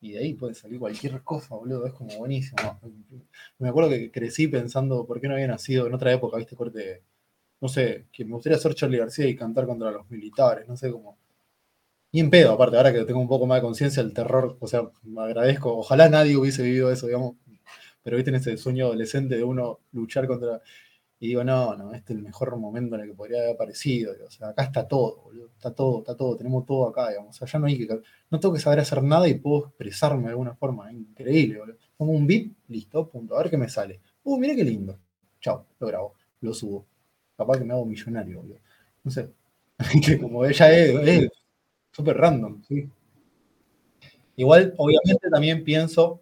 Y 0.00 0.12
de 0.12 0.18
ahí 0.18 0.34
puede 0.34 0.54
salir 0.54 0.78
cualquier 0.78 1.22
cosa, 1.22 1.54
boludo. 1.54 1.86
Es 1.86 1.92
como 1.94 2.16
buenísimo. 2.18 2.78
Me 3.58 3.68
acuerdo 3.68 3.90
que 3.90 4.10
crecí 4.10 4.48
pensando 4.48 5.06
por 5.06 5.20
qué 5.20 5.28
no 5.28 5.34
había 5.34 5.48
nacido 5.48 5.86
en 5.86 5.94
otra 5.94 6.12
época, 6.12 6.36
¿viste? 6.38 6.56
Corte 6.56 7.02
no 7.60 7.68
sé, 7.68 8.06
que 8.12 8.24
me 8.24 8.32
gustaría 8.34 8.58
ser 8.58 8.74
Charlie 8.74 8.98
García 8.98 9.26
y 9.26 9.36
cantar 9.36 9.66
contra 9.66 9.90
los 9.90 10.08
militares, 10.10 10.68
no 10.68 10.76
sé 10.76 10.90
cómo. 10.90 11.18
Y 12.12 12.20
en 12.20 12.30
pedo, 12.30 12.52
aparte, 12.52 12.76
ahora 12.76 12.92
que 12.92 13.04
tengo 13.04 13.20
un 13.20 13.28
poco 13.28 13.46
más 13.46 13.58
de 13.58 13.62
conciencia 13.62 14.02
del 14.02 14.14
terror, 14.14 14.56
o 14.60 14.66
sea, 14.66 14.82
me 15.02 15.22
agradezco. 15.22 15.76
Ojalá 15.76 16.08
nadie 16.08 16.36
hubiese 16.36 16.62
vivido 16.62 16.90
eso, 16.90 17.06
digamos, 17.06 17.36
pero 18.02 18.16
viste 18.16 18.30
en 18.30 18.36
ese 18.36 18.56
sueño 18.56 18.86
adolescente 18.86 19.36
de 19.36 19.44
uno 19.44 19.80
luchar 19.92 20.26
contra. 20.26 20.62
Y 21.18 21.28
digo, 21.28 21.44
no, 21.44 21.76
no, 21.76 21.92
este 21.94 22.12
es 22.12 22.18
el 22.18 22.24
mejor 22.24 22.56
momento 22.56 22.94
en 22.96 23.02
el 23.02 23.08
que 23.08 23.14
podría 23.14 23.40
haber 23.40 23.54
aparecido. 23.54 24.14
O 24.26 24.30
sea, 24.30 24.48
acá 24.50 24.64
está 24.64 24.86
todo, 24.88 25.22
boludo. 25.24 25.48
Está 25.56 25.74
todo, 25.74 25.98
está 26.00 26.16
todo, 26.16 26.36
tenemos 26.36 26.66
todo 26.66 26.88
acá, 26.88 27.08
digamos. 27.10 27.36
O 27.36 27.38
sea, 27.38 27.48
ya 27.48 27.58
no 27.58 27.66
hay 27.66 27.78
que. 27.78 28.00
No 28.30 28.40
tengo 28.40 28.54
que 28.54 28.60
saber 28.60 28.80
hacer 28.80 29.02
nada 29.02 29.28
y 29.28 29.34
puedo 29.34 29.68
expresarme 29.68 30.24
de 30.24 30.30
alguna 30.30 30.54
forma. 30.54 30.92
Increíble, 30.92 31.58
boludo. 31.58 31.76
Pongo 31.96 32.12
un 32.12 32.26
beat, 32.26 32.52
listo, 32.68 33.08
punto. 33.08 33.34
A 33.36 33.42
ver 33.42 33.50
qué 33.50 33.56
me 33.58 33.68
sale. 33.68 34.00
Uh, 34.24 34.38
mira 34.38 34.54
qué 34.54 34.64
lindo. 34.64 34.98
Chao, 35.40 35.66
lo 35.80 35.86
grabo, 35.86 36.14
lo 36.40 36.54
subo 36.54 36.86
capaz 37.36 37.58
que 37.58 37.64
me 37.64 37.72
hago 37.72 37.84
millonario, 37.84 38.40
boludo. 38.40 38.58
No 39.04 39.10
sé. 39.10 39.30
que 40.04 40.18
como 40.18 40.44
ella 40.44 40.72
es, 40.72 41.28
súper 41.92 42.16
random. 42.16 42.62
Igual, 44.36 44.74
obviamente 44.76 45.30
también 45.30 45.64
pienso 45.64 46.20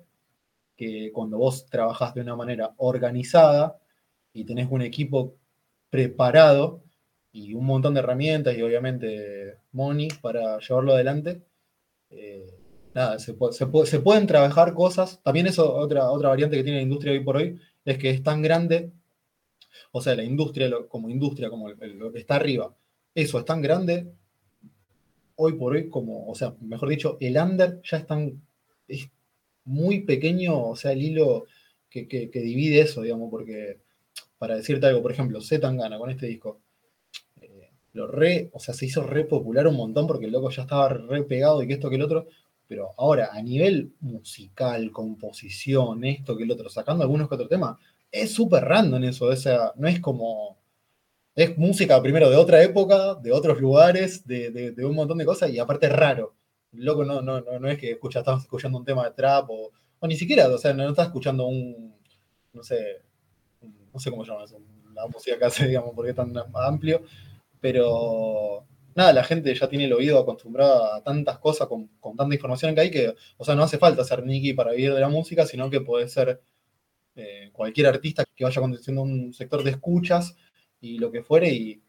que 0.77 1.11
cuando 1.13 1.39
vos 1.39 1.67
trabajás 1.67 2.15
de 2.15 2.21
una 2.21 2.37
manera 2.37 2.75
organizada 2.77 3.79
y 4.33 4.45
tenés 4.45 4.69
un 4.71 4.83
equipo 4.83 5.35
preparado 5.91 6.83
y 7.33 7.55
un 7.55 7.67
montón 7.67 7.95
de 7.95 8.01
herramientas 8.01 8.57
y 8.57 8.63
obviamente 8.63 9.59
money 9.73 10.09
para 10.21 10.59
llevarlo 10.59 10.93
adelante, 10.93 11.43
eh, 12.11 12.47
nada, 12.95 13.19
se, 13.19 13.37
se, 13.53 13.67
pueden 14.01 14.27
trabajar 14.27 14.75
cosas. 14.75 15.21
También 15.23 15.47
eso, 15.47 15.75
otra, 15.75 16.11
otra 16.11 16.29
variante 16.29 16.57
que 16.57 16.63
tiene 16.63 16.79
la 16.79 16.85
industria 16.85 17.13
hoy 17.13 17.21
por 17.21 17.37
hoy, 17.37 17.61
es 17.85 17.99
que 17.99 18.11
es 18.11 18.23
tan 18.23 18.43
grande 18.43 18.93
o 19.93 20.01
sea, 20.01 20.15
la 20.15 20.25
industria 20.25 20.71
como 20.89 21.09
industria, 21.09 21.51
como 21.51 21.69
lo 21.71 22.13
que 22.13 22.19
está 22.19 22.37
arriba, 22.37 22.75
eso 23.15 23.39
es 23.39 23.45
tan 23.45 23.63
grande, 23.63 24.13
hoy 25.37 25.55
por 25.55 25.75
hoy, 25.75 25.89
como, 25.89 26.29
o 26.29 26.35
sea, 26.35 26.55
mejor 26.61 26.89
dicho, 26.89 27.17
el 27.21 27.37
under 27.37 27.81
ya 27.83 27.99
es 27.99 28.07
tan, 28.07 28.43
es 28.89 29.09
muy 29.65 30.01
pequeño, 30.01 30.69
o 30.71 30.77
sea, 30.77 30.93
el 30.93 31.03
hilo 31.03 31.47
que, 31.89 32.29
divide 32.33 32.81
eso, 32.81 33.03
digamos, 33.03 33.31
porque, 33.31 33.81
para 34.39 34.57
decirte 34.57 34.87
algo, 34.87 35.03
por 35.03 35.13
ejemplo, 35.13 35.41
Z 35.41 35.61
Tangana 35.61 35.99
con 35.99 36.11
este 36.11 36.27
disco, 36.27 36.61
eh, 37.41 37.71
lo 37.93 38.07
re, 38.07 38.51
o 38.53 38.59
sea, 38.59 38.75
se 38.75 38.87
hizo 38.87 39.03
re 39.03 39.25
popular 39.25 39.67
un 39.69 39.77
montón 39.77 40.07
porque 40.07 40.27
el 40.27 40.33
loco 40.33 40.51
ya 40.51 40.63
estaba 40.63 40.89
re 40.89 41.23
pegado 41.23 41.63
y 41.63 41.69
que 41.69 41.75
esto 41.75 41.89
que 41.89 41.97
el 41.97 42.03
otro, 42.03 42.27
pero 42.67 42.91
ahora, 42.97 43.31
a 43.33 43.43
nivel 43.43 43.93
musical, 44.01 44.91
composición, 44.91 46.05
esto 46.05 46.37
que 46.37 46.45
el 46.45 46.51
otro, 46.51 46.69
sacando 46.69 47.05
algunos 47.05 47.29
que 47.29 47.35
otros 47.35 47.49
temas, 47.49 47.79
es 48.15 48.33
súper 48.33 48.65
random 48.65 49.05
eso, 49.05 49.27
o 49.27 49.37
sea, 49.37 49.73
no 49.77 49.89
es 49.89 50.01
como... 50.01 50.59
Es 51.35 51.59
música 51.59 52.01
primero 52.01 52.31
de 52.31 52.37
otra 52.37 52.63
época, 52.63 53.17
de 53.17 53.33
otros 53.33 53.61
lugares, 53.61 54.25
de, 54.27 54.73
un 54.85 54.95
montón 54.95 55.19
de 55.19 55.25
cosas, 55.25 55.51
y 55.51 55.59
aparte 55.59 55.87
es 55.87 55.93
raro. 55.93 56.37
loco 56.73 57.05
no, 57.05 57.23
no, 57.23 57.41
no, 57.41 57.59
no 57.59 57.69
es 57.69 57.77
que 57.79 57.91
escucha, 57.91 58.21
estás 58.21 58.43
escuchando 58.43 58.79
un 58.79 58.85
tema 58.85 59.05
de 59.05 59.11
trap 59.13 59.51
o, 59.51 59.73
ni 60.03 60.17
siquiera, 60.17 60.49
o 60.49 60.59
sea, 60.59 60.73
no 60.75 60.89
estás 60.89 61.07
escuchando 61.07 61.47
un, 61.47 61.97
no 62.53 62.63
sé, 62.63 63.03
no 63.93 63.99
sé 63.99 64.11
cómo 64.11 64.25
se 64.25 64.31
llama 64.31 64.45
eso, 64.45 64.61
la 64.95 65.07
música 65.09 65.39
que 65.39 65.45
hace, 65.47 65.67
digamos, 65.69 65.93
porque 65.95 66.11
es 66.11 66.17
tan 66.17 66.33
amplio, 66.55 67.03
pero 67.61 68.65
nada, 68.95 69.13
la 69.13 69.25
gente 69.25 69.53
ya 69.55 69.69
tiene 69.69 69.87
el 69.87 69.93
oído 69.93 70.21
acostumbrado 70.21 70.85
a 70.95 71.03
tantas 71.03 71.39
cosas 71.39 71.67
con, 71.67 71.89
con 72.01 72.17
tanta 72.17 72.35
información 72.35 72.75
que 72.77 72.81
hay 72.83 72.91
que, 72.93 73.15
o 73.39 73.45
sea, 73.45 73.57
no 73.57 73.65
hace 73.65 73.79
falta 73.79 74.05
ser 74.05 74.25
Nicky 74.25 74.53
para 74.53 74.71
vivir 74.73 74.95
de 74.95 75.01
la 75.01 75.09
música, 75.09 75.47
sino 75.47 75.69
que 75.69 75.81
puede 75.81 76.09
ser 76.09 76.43
eh, 77.17 77.51
cualquier 77.53 77.87
artista 77.87 78.25
que 78.35 78.45
vaya 78.45 78.61
conduciendo 78.61 79.03
un 79.03 79.33
sector 79.33 79.63
de 79.63 79.71
escuchas 79.71 80.37
y 80.81 80.99
lo 80.99 81.11
que 81.11 81.23
fuere, 81.23 81.53
y, 81.53 81.81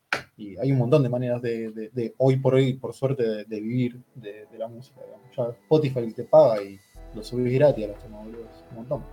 hay 0.62 0.72
un 0.72 0.78
montón 0.78 1.04
de 1.04 1.10
maneras 1.10 1.42
de, 1.42 2.14
hoy 2.18 2.38
por 2.38 2.56
hoy, 2.56 2.74
por 2.74 2.94
suerte, 2.94 3.46
de, 3.46 3.62
vivir 3.62 4.00
de, 4.16 4.48
la 4.58 4.68
música. 4.68 5.02
Ya 5.36 5.50
Spotify 5.50 6.12
te 6.14 6.24
paga 6.24 6.62
y 6.62 6.80
lo 7.14 7.24
subís 7.24 7.54
gratis 7.54 7.86
a 7.86 7.88
los 7.90 8.00
temas, 8.00 8.22
un 8.26 8.76
montón. 8.76 9.04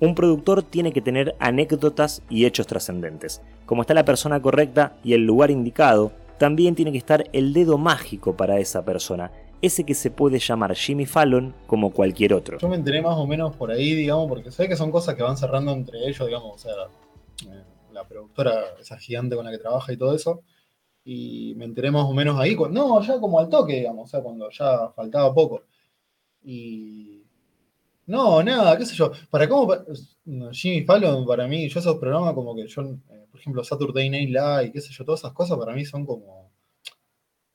Un 0.00 0.14
productor 0.14 0.62
tiene 0.62 0.92
que 0.92 1.02
tener 1.02 1.34
anécdotas 1.38 2.22
y 2.30 2.46
hechos 2.46 2.66
trascendentes. 2.66 3.42
Como 3.66 3.82
está 3.82 3.94
la 3.94 4.04
persona 4.04 4.40
correcta 4.40 4.96
y 5.02 5.14
el 5.14 5.26
lugar 5.26 5.50
indicado, 5.50 6.12
también 6.38 6.74
tiene 6.74 6.92
que 6.92 6.98
estar 6.98 7.28
el 7.32 7.52
dedo 7.52 7.78
mágico 7.78 8.36
para 8.36 8.60
esa 8.60 8.84
persona, 8.84 9.32
ese 9.60 9.84
que 9.84 9.94
se 9.94 10.10
puede 10.10 10.38
llamar 10.38 10.74
Jimmy 10.74 11.06
Fallon 11.06 11.54
como 11.66 11.90
cualquier 11.90 12.34
otro. 12.34 12.58
Yo 12.58 12.68
me 12.68 12.76
enteré 12.76 13.02
más 13.02 13.16
o 13.16 13.26
menos 13.26 13.56
por 13.56 13.70
ahí, 13.70 13.94
digamos, 13.94 14.28
porque 14.28 14.50
sé 14.50 14.68
que 14.68 14.76
son 14.76 14.90
cosas 14.90 15.14
que 15.14 15.22
van 15.22 15.36
cerrando 15.36 15.72
entre 15.72 16.06
ellos, 16.06 16.26
digamos, 16.26 16.54
o 16.54 16.58
sea, 16.58 16.72
eh, 17.52 17.64
la 17.92 18.06
productora, 18.06 18.76
esa 18.80 18.98
gigante 18.98 19.36
con 19.36 19.44
la 19.44 19.50
que 19.50 19.58
trabaja 19.58 19.92
y 19.92 19.96
todo 19.96 20.14
eso, 20.14 20.42
y 21.04 21.54
me 21.56 21.64
enteré 21.64 21.90
más 21.90 22.04
o 22.04 22.12
menos 22.12 22.38
ahí, 22.38 22.56
no, 22.70 23.00
ya 23.02 23.18
como 23.18 23.40
al 23.40 23.48
toque, 23.48 23.74
digamos, 23.74 24.08
o 24.08 24.10
sea, 24.10 24.20
cuando 24.20 24.50
ya 24.50 24.90
faltaba 24.90 25.34
poco. 25.34 25.64
Y... 26.42 27.24
No, 28.06 28.42
nada, 28.42 28.78
qué 28.78 28.86
sé 28.86 28.94
yo, 28.94 29.12
para 29.28 29.46
cómo, 29.48 29.74
Jimmy 30.52 30.82
Fallon, 30.84 31.26
para 31.26 31.46
mí, 31.46 31.68
yo 31.68 31.80
esos 31.80 31.96
programas 31.98 32.32
como 32.32 32.54
que 32.56 32.66
yo, 32.66 32.82
eh, 32.82 33.26
por 33.30 33.38
ejemplo, 33.38 33.62
Saturday 33.62 34.08
Night 34.08 34.30
Live, 34.30 34.72
qué 34.72 34.80
sé 34.80 34.92
yo, 34.92 35.04
todas 35.04 35.20
esas 35.20 35.32
cosas 35.32 35.58
para 35.58 35.74
mí 35.74 35.84
son 35.84 36.06
como 36.06 36.50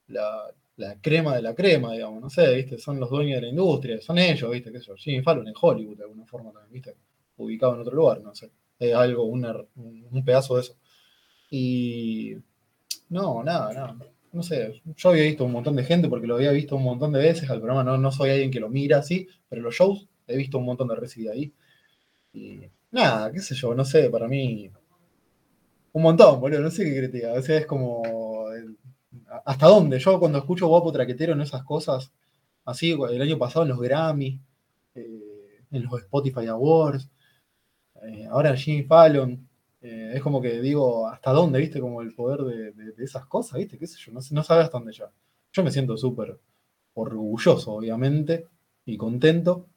la, 0.07 0.53
la 0.77 0.99
crema 0.99 1.35
de 1.35 1.41
la 1.41 1.53
crema, 1.53 1.93
digamos, 1.93 2.21
no 2.21 2.29
sé, 2.29 2.55
¿viste? 2.55 2.77
Son 2.77 2.99
los 2.99 3.09
dueños 3.09 3.35
de 3.37 3.41
la 3.43 3.47
industria, 3.49 4.01
son 4.01 4.17
ellos, 4.17 4.49
¿viste? 4.51 4.71
¿Qué 4.71 4.79
sé 4.79 4.87
yo? 4.87 4.95
Jimmy 4.95 5.21
Fallon 5.21 5.47
en 5.47 5.53
Hollywood, 5.59 5.97
de 5.97 6.03
alguna 6.03 6.25
forma 6.25 6.51
también, 6.51 6.73
¿viste? 6.73 6.95
Ubicado 7.37 7.75
en 7.75 7.81
otro 7.81 7.95
lugar, 7.95 8.21
no 8.21 8.33
sé. 8.33 8.51
Es 8.79 8.93
algo, 8.93 9.25
un, 9.25 9.43
pedazo 10.25 10.55
de 10.55 10.61
eso. 10.61 10.75
Y. 11.51 12.35
No, 13.09 13.43
nada, 13.43 13.71
nada. 13.73 13.97
No 14.31 14.41
sé, 14.41 14.81
yo 14.95 15.09
había 15.09 15.23
visto 15.23 15.45
un 15.45 15.51
montón 15.51 15.75
de 15.75 15.83
gente 15.83 16.09
porque 16.09 16.25
lo 16.25 16.35
había 16.35 16.51
visto 16.51 16.75
un 16.75 16.83
montón 16.83 17.13
de 17.13 17.19
veces 17.19 17.49
al 17.51 17.59
programa, 17.59 17.83
no, 17.83 17.99
no 17.99 18.11
soy 18.11 18.31
alguien 18.31 18.49
que 18.49 18.59
lo 18.59 18.67
mira 18.67 18.97
así, 18.97 19.27
pero 19.47 19.61
los 19.61 19.75
shows 19.75 20.07
he 20.25 20.35
visto 20.35 20.57
un 20.57 20.65
montón 20.65 20.87
de 20.87 20.95
Resi 20.95 21.27
ahí. 21.27 21.53
Y 22.33 22.61
nada, 22.91 23.31
qué 23.31 23.39
sé 23.39 23.53
yo, 23.55 23.75
no 23.75 23.85
sé, 23.85 24.09
para 24.09 24.27
mí. 24.27 24.71
Un 25.91 26.01
montón, 26.01 26.39
boludo, 26.41 26.61
no 26.61 26.71
sé 26.71 26.83
qué 26.85 26.97
crítica. 26.97 27.33
O 27.33 27.41
sea, 27.43 27.59
es 27.59 27.67
como 27.67 28.42
¿Hasta 29.45 29.67
dónde? 29.67 29.99
Yo 29.99 30.19
cuando 30.19 30.39
escucho 30.39 30.67
guapo 30.67 30.91
traquetero 30.91 31.33
en 31.33 31.41
esas 31.41 31.63
cosas, 31.63 32.11
así 32.65 32.91
el 32.91 33.21
año 33.21 33.37
pasado 33.37 33.63
en 33.63 33.69
los 33.69 33.79
Grammy, 33.79 34.39
eh, 34.95 35.61
en 35.71 35.83
los 35.83 35.99
Spotify 36.01 36.47
Awards, 36.47 37.09
eh, 38.03 38.25
ahora 38.29 38.55
Jimmy 38.55 38.83
Fallon, 38.83 39.47
eh, 39.81 40.13
es 40.15 40.21
como 40.21 40.41
que 40.41 40.61
digo, 40.61 41.07
¿hasta 41.07 41.31
dónde, 41.31 41.59
viste? 41.59 41.79
Como 41.79 42.01
el 42.01 42.13
poder 42.13 42.41
de, 42.41 43.03
esas 43.03 43.25
cosas, 43.25 43.59
viste, 43.59 43.77
qué 43.77 43.87
sé 43.87 43.97
yo, 43.99 44.11
no, 44.11 44.19
no 44.31 44.43
sabes 44.43 44.65
hasta 44.65 44.77
dónde 44.77 44.93
ya. 44.93 45.11
Yo 45.51 45.63
me 45.63 45.71
siento 45.71 45.97
súper 45.97 46.39
orgulloso, 46.95 47.73
obviamente, 47.73 48.47
y 48.85 48.97
contento, 48.97 49.67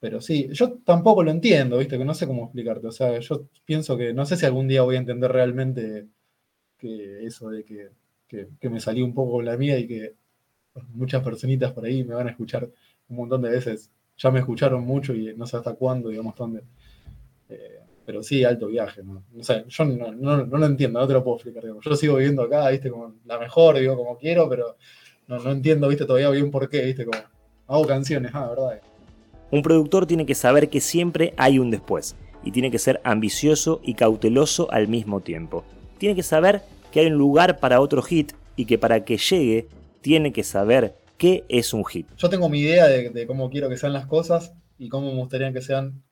pero 0.00 0.20
sí, 0.20 0.48
yo 0.52 0.78
tampoco 0.84 1.22
lo 1.22 1.30
entiendo, 1.30 1.78
viste, 1.78 1.98
que 1.98 2.04
no 2.04 2.14
sé 2.14 2.26
cómo 2.26 2.44
explicarte, 2.44 2.86
o 2.86 2.92
sea, 2.92 3.18
yo 3.20 3.48
pienso 3.64 3.96
que 3.96 4.14
no 4.14 4.26
sé 4.26 4.36
si 4.36 4.46
algún 4.46 4.68
día 4.68 4.82
voy 4.82 4.96
a 4.96 5.00
entender 5.00 5.30
realmente 5.32 6.08
que 6.78 7.26
eso 7.26 7.50
de 7.50 7.64
que 7.64 7.90
que, 8.30 8.70
me 8.70 8.80
salí 8.80 9.02
un 9.02 9.12
poco 9.12 9.42
la 9.42 9.56
mía 9.56 9.78
y 9.78 9.86
que 9.86 10.14
muchas 10.92 11.22
personitas 11.22 11.72
por 11.72 11.84
ahí 11.84 12.04
me 12.04 12.14
van 12.14 12.28
a 12.28 12.30
escuchar 12.30 12.68
un 13.08 13.16
montón 13.16 13.42
de 13.42 13.50
veces. 13.50 13.90
Ya 14.16 14.30
me 14.30 14.38
escucharon 14.38 14.84
mucho 14.84 15.14
y 15.14 15.34
no 15.34 15.46
sé 15.46 15.56
hasta 15.56 15.74
cuándo, 15.74 16.10
digamos, 16.10 16.36
dónde. 16.36 16.62
Eh, 17.48 17.80
pero 18.06 18.22
sí, 18.22 18.44
alto 18.44 18.68
viaje, 18.68 19.02
¿no? 19.02 19.24
O 19.38 19.42
sea, 19.42 19.64
yo 19.66 19.84
no, 19.84 20.12
no, 20.12 20.44
lo 20.44 20.66
entiendo, 20.66 21.00
no 21.00 21.06
te 21.06 21.12
lo 21.12 21.24
puedo 21.24 21.36
explicar. 21.36 21.64
Yo 21.80 21.96
sigo 21.96 22.16
viviendo 22.16 22.42
acá, 22.42 22.68
¿viste? 22.70 22.90
Como 22.90 23.14
la 23.24 23.38
mejor, 23.38 23.78
digo, 23.78 23.96
como 23.96 24.16
quiero, 24.16 24.48
pero 24.48 24.76
no, 25.26 25.38
no 25.38 25.50
entiendo, 25.50 25.88
¿viste? 25.88 26.04
Todavía 26.04 26.30
bien 26.30 26.50
por 26.50 26.68
qué, 26.68 26.84
¿viste? 26.84 27.04
Como 27.04 27.18
hago 27.66 27.86
canciones, 27.86 28.30
ah, 28.34 28.48
¿verdad? 28.48 28.80
Un 29.50 29.62
productor 29.62 30.06
tiene 30.06 30.26
que 30.26 30.34
saber 30.34 30.68
que 30.68 30.80
siempre 30.80 31.34
hay 31.36 31.58
un 31.58 31.70
después 31.70 32.14
y 32.44 32.52
tiene 32.52 32.70
que 32.70 32.78
ser 32.78 33.00
ambicioso 33.04 33.80
y 33.82 33.94
cauteloso 33.94 34.70
al 34.70 34.86
mismo 34.88 35.20
tiempo. 35.20 35.64
Tiene 35.98 36.14
que 36.14 36.22
saber 36.22 36.62
que 36.90 37.00
hay 37.00 37.06
un 37.06 37.14
lugar 37.14 37.58
para 37.58 37.80
otro 37.80 38.02
hit 38.02 38.32
y 38.56 38.66
que 38.66 38.78
para 38.78 39.04
que 39.04 39.16
llegue 39.16 39.68
tiene 40.00 40.32
que 40.32 40.42
saber 40.42 40.96
qué 41.16 41.44
es 41.48 41.72
un 41.74 41.84
hit. 41.84 42.06
Yo 42.16 42.28
tengo 42.28 42.48
mi 42.48 42.60
idea 42.60 42.86
de, 42.86 43.26
cómo 43.26 43.50
quiero 43.50 43.68
que 43.68 43.76
sean 43.76 43.92
las 43.92 44.06
cosas 44.06 44.54
y 44.78 44.88
cómo 44.88 45.12
me 45.12 45.18
gustaría 45.18 45.52
que 45.52 45.60
sean 45.60 46.02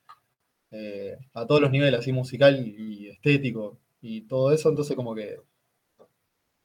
eh, 0.70 1.16
a 1.32 1.46
todos 1.46 1.60
los 1.60 1.70
niveles, 1.70 2.00
así 2.00 2.12
musical 2.12 2.66
y, 2.66 3.08
estético 3.08 3.78
y 4.00 4.22
todo 4.22 4.52
eso, 4.52 4.68
entonces 4.68 4.94
como 4.94 5.14
que 5.14 5.40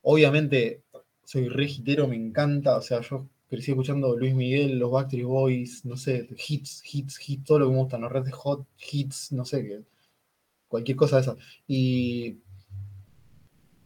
obviamente 0.01 0.83
soy 1.23 1.47
rigitero, 1.47 2.07
me 2.07 2.17
encanta, 2.17 2.77
o 2.77 2.81
sea, 2.81 3.01
yo 3.01 3.29
crecí 3.47 3.71
escuchando 3.71 4.17
Luis 4.17 4.35
Miguel, 4.35 4.77
los 4.77 4.91
Backstreet 4.91 5.25
Boys, 5.25 5.85
no 5.85 5.95
sé, 5.95 6.27
hits, 6.47 6.83
hits, 6.91 7.17
hits, 7.29 7.43
todo 7.45 7.59
lo 7.59 7.67
que 7.67 7.71
me 7.71 7.79
gusta, 7.79 7.97
los 7.97 8.11
Red 8.11 8.29
Hot, 8.31 8.67
hits, 8.91 9.31
no 9.31 9.45
sé, 9.45 9.63
qué, 9.63 9.83
cualquier 10.67 10.97
cosa 10.97 11.17
de 11.17 11.21
esa. 11.21 11.35
Y 11.67 12.39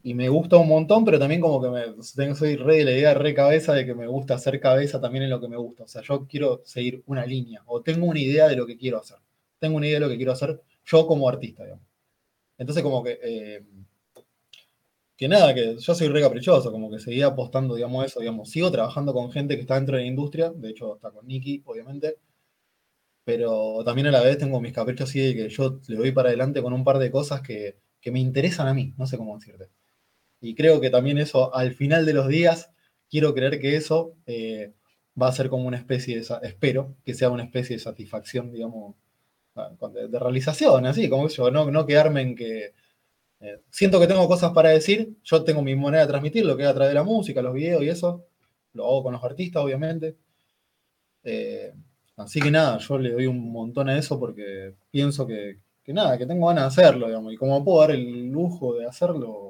y 0.07 0.13
me 0.13 0.29
gusta 0.29 0.55
un 0.55 0.69
montón, 0.69 1.03
pero 1.03 1.19
también 1.19 1.41
como 1.41 1.61
que 1.61 1.69
me, 1.69 2.33
soy 2.33 2.55
re 2.55 2.77
de 2.77 2.85
la 2.85 2.91
idea, 2.91 3.13
re 3.13 3.33
cabeza 3.33 3.73
de 3.73 3.85
que 3.85 3.93
me 3.93 4.07
gusta 4.07 4.35
hacer 4.35 4.57
cabeza 4.57 5.01
también 5.01 5.25
en 5.25 5.29
lo 5.29 5.41
que 5.41 5.49
me 5.49 5.57
gusta. 5.57 5.83
O 5.83 5.87
sea, 5.89 6.01
yo 6.01 6.25
quiero 6.25 6.61
seguir 6.63 7.03
una 7.07 7.25
línea 7.25 7.61
o 7.65 7.81
tengo 7.81 8.05
una 8.05 8.17
idea 8.17 8.47
de 8.47 8.55
lo 8.55 8.65
que 8.65 8.77
quiero 8.77 8.99
hacer. 8.99 9.17
Tengo 9.59 9.75
una 9.75 9.85
idea 9.85 9.97
de 9.97 10.05
lo 10.05 10.09
que 10.09 10.15
quiero 10.15 10.31
hacer 10.31 10.61
yo 10.85 11.05
como 11.07 11.27
artista, 11.27 11.65
digamos. 11.65 11.85
Entonces 12.57 12.83
como 12.83 13.03
que... 13.03 13.19
Eh, 13.21 13.63
que 15.17 15.27
nada, 15.27 15.53
que 15.53 15.75
yo 15.77 15.93
soy 15.93 16.07
re 16.07 16.21
caprichoso, 16.21 16.71
como 16.71 16.89
que 16.89 16.99
seguía 16.99 17.27
apostando, 17.27 17.75
digamos, 17.75 18.05
eso, 18.05 18.21
digamos. 18.21 18.49
Sigo 18.49 18.71
trabajando 18.71 19.13
con 19.13 19.29
gente 19.29 19.55
que 19.55 19.61
está 19.61 19.75
dentro 19.75 19.97
de 19.97 20.03
la 20.03 20.07
industria, 20.07 20.51
de 20.51 20.69
hecho 20.69 20.95
está 20.95 21.11
con 21.11 21.27
Nicky, 21.27 21.63
obviamente, 21.65 22.15
pero 23.25 23.83
también 23.83 24.07
a 24.07 24.11
la 24.11 24.21
vez 24.21 24.37
tengo 24.37 24.61
mis 24.61 24.71
caprichos 24.71 25.09
así 25.09 25.19
de 25.19 25.35
que 25.35 25.49
yo 25.49 25.81
le 25.87 25.97
doy 25.97 26.11
para 26.13 26.29
adelante 26.29 26.61
con 26.61 26.71
un 26.71 26.85
par 26.85 26.97
de 26.97 27.11
cosas 27.11 27.41
que, 27.41 27.77
que 27.99 28.11
me 28.11 28.19
interesan 28.21 28.67
a 28.67 28.73
mí, 28.73 28.93
no 28.97 29.05
sé 29.05 29.17
cómo 29.17 29.37
decirte. 29.37 29.69
Y 30.41 30.55
creo 30.55 30.79
que 30.81 30.89
también 30.89 31.17
eso, 31.17 31.53
al 31.55 31.73
final 31.73 32.05
de 32.05 32.13
los 32.13 32.27
días, 32.27 32.71
quiero 33.09 33.33
creer 33.33 33.59
que 33.59 33.75
eso 33.75 34.13
eh, 34.25 34.73
va 35.19 35.27
a 35.27 35.31
ser 35.31 35.49
como 35.49 35.67
una 35.67 35.77
especie 35.77 36.19
de, 36.19 36.27
espero 36.43 36.95
que 37.03 37.13
sea 37.13 37.29
una 37.29 37.43
especie 37.43 37.75
de 37.77 37.81
satisfacción, 37.81 38.51
digamos, 38.51 38.95
ah, 39.55 39.71
de, 39.93 40.19
realización, 40.19 40.85
así, 40.85 41.09
como 41.09 41.27
yo, 41.27 41.51
no, 41.51 41.85
quedarme 41.85 42.21
en 42.21 42.35
que 42.35 42.73
eh, 43.39 43.61
siento 43.69 43.99
que 43.99 44.07
tengo 44.07 44.27
cosas 44.27 44.51
para 44.53 44.69
decir, 44.69 45.17
yo 45.23 45.43
tengo 45.43 45.61
mi 45.61 45.75
manera 45.75 46.03
de 46.03 46.09
transmitir, 46.09 46.45
lo 46.45 46.55
que 46.57 46.63
es 46.63 46.69
a 46.69 46.73
través 46.73 46.89
de 46.89 46.95
la 46.95 47.03
música, 47.03 47.41
los 47.41 47.53
videos 47.53 47.83
y 47.83 47.89
eso, 47.89 48.25
lo 48.73 48.85
hago 48.85 49.03
con 49.03 49.13
los 49.13 49.23
artistas, 49.23 49.63
obviamente. 49.63 50.17
Eh, 51.23 51.73
así 52.17 52.39
que 52.39 52.51
nada, 52.51 52.77
yo 52.77 52.97
le 52.97 53.11
doy 53.11 53.27
un 53.27 53.51
montón 53.51 53.89
a 53.89 53.97
eso 53.97 54.19
porque 54.19 54.75
pienso 54.91 55.25
que, 55.27 55.59
que 55.83 55.93
nada, 55.93 56.17
que 56.17 56.25
tengo 56.25 56.47
ganas 56.47 56.75
de 56.75 56.83
hacerlo, 56.83 57.07
digamos, 57.07 57.33
y 57.33 57.37
como 57.37 57.63
puedo 57.63 57.81
dar 57.81 57.91
el 57.91 58.27
lujo 58.29 58.75
de 58.75 58.85
hacerlo, 58.85 59.46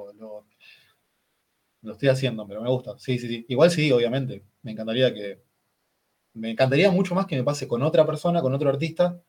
lo, 1.88 1.94
estoy 1.94 2.10
haciendo, 2.10 2.48
pero 2.48 2.62
me 2.62 2.70
gusta. 2.70 2.98
Sí, 3.00 3.18
sí, 3.20 3.28
sí. 3.28 3.46
Igual 3.50 3.72
sí, 3.72 3.92
obviamente. 3.92 4.44
Me 4.64 4.72
encantaría 4.72 5.14
que. 5.14 5.42
Me 6.34 6.52
encantaría 6.52 6.92
mucho 6.92 7.16
más 7.16 7.26
que 7.26 7.36
me 7.36 7.44
pase 7.44 7.68
con 7.68 7.82
otra 7.84 8.06
persona, 8.06 8.42
con 8.42 8.54
otro 8.54 8.70
artista, 8.70 9.20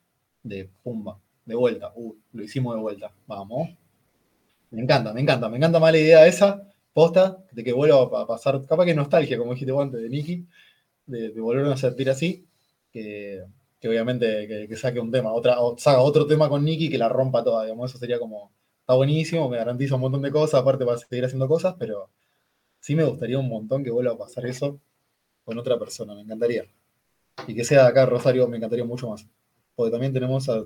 de 0.43 0.69
pumba, 0.83 1.19
de 1.45 1.55
vuelta. 1.55 1.93
Uh, 1.95 2.15
lo 2.33 2.43
hicimos 2.43 2.75
de 2.75 2.81
vuelta. 2.81 3.13
Vamos. 3.27 3.71
Me 4.71 4.83
encanta, 4.83 5.13
me 5.15 5.21
encanta. 5.21 5.49
Me 5.49 5.57
encanta 5.57 5.79
más 5.81 5.93
la 5.93 5.99
idea 5.99 6.27
esa, 6.27 6.63
posta, 6.93 7.39
de 7.53 7.65
que 7.65 7.73
vuelva 7.73 8.03
a 8.23 8.27
pasar. 8.27 8.61
Capaz 8.67 8.85
que 8.85 8.95
nostalgia, 8.95 9.39
como 9.39 9.53
dijiste 9.53 9.73
antes, 9.79 10.03
de 10.03 10.09
Nicky, 10.09 10.47
de, 11.07 11.31
volver 11.41 11.67
a 11.67 11.77
sentir 11.77 12.11
así. 12.11 12.47
Que, 12.93 13.45
obviamente 13.85 14.67
que, 14.69 14.77
saque 14.77 15.01
un 15.01 15.11
tema, 15.13 15.33
otra, 15.33 15.61
o 15.61 15.79
saca 15.79 16.01
otro 16.01 16.27
tema 16.27 16.49
con 16.49 16.65
Nicky 16.65 16.91
que 16.91 16.99
la 16.99 17.09
rompa 17.09 17.45
toda, 17.45 17.65
digamos, 17.65 17.91
eso 17.91 17.99
sería 17.99 18.19
como, 18.19 18.53
está 18.81 18.95
buenísimo, 18.95 19.49
me 19.49 19.59
garantiza 19.59 19.95
un 19.95 20.01
montón 20.03 20.23
de 20.23 20.33
cosas, 20.33 20.61
aparte 20.61 20.85
para 20.85 20.99
seguir 20.99 21.25
haciendo 21.25 21.47
cosas, 21.47 21.77
pero 21.79 22.11
sí 22.81 22.95
me 22.95 23.05
gustaría 23.05 23.39
un 23.39 23.49
montón 23.49 23.85
que 23.85 23.91
vuelva 23.91 24.13
a 24.13 24.19
pasar 24.19 24.47
eso 24.47 24.81
con 25.45 25.59
otra 25.59 25.79
persona, 25.79 26.15
me 26.15 26.23
encantaría. 26.23 26.65
Y 27.47 27.55
que 27.55 27.65
sea 27.65 27.83
de 27.83 27.89
acá, 27.89 28.07
Rosario, 28.07 28.49
me 28.49 28.57
encantaría 28.57 28.85
mucho 28.85 29.09
más. 29.09 29.27
Porque 29.75 29.91
también 29.91 30.13
tenemos 30.13 30.49
a, 30.49 30.65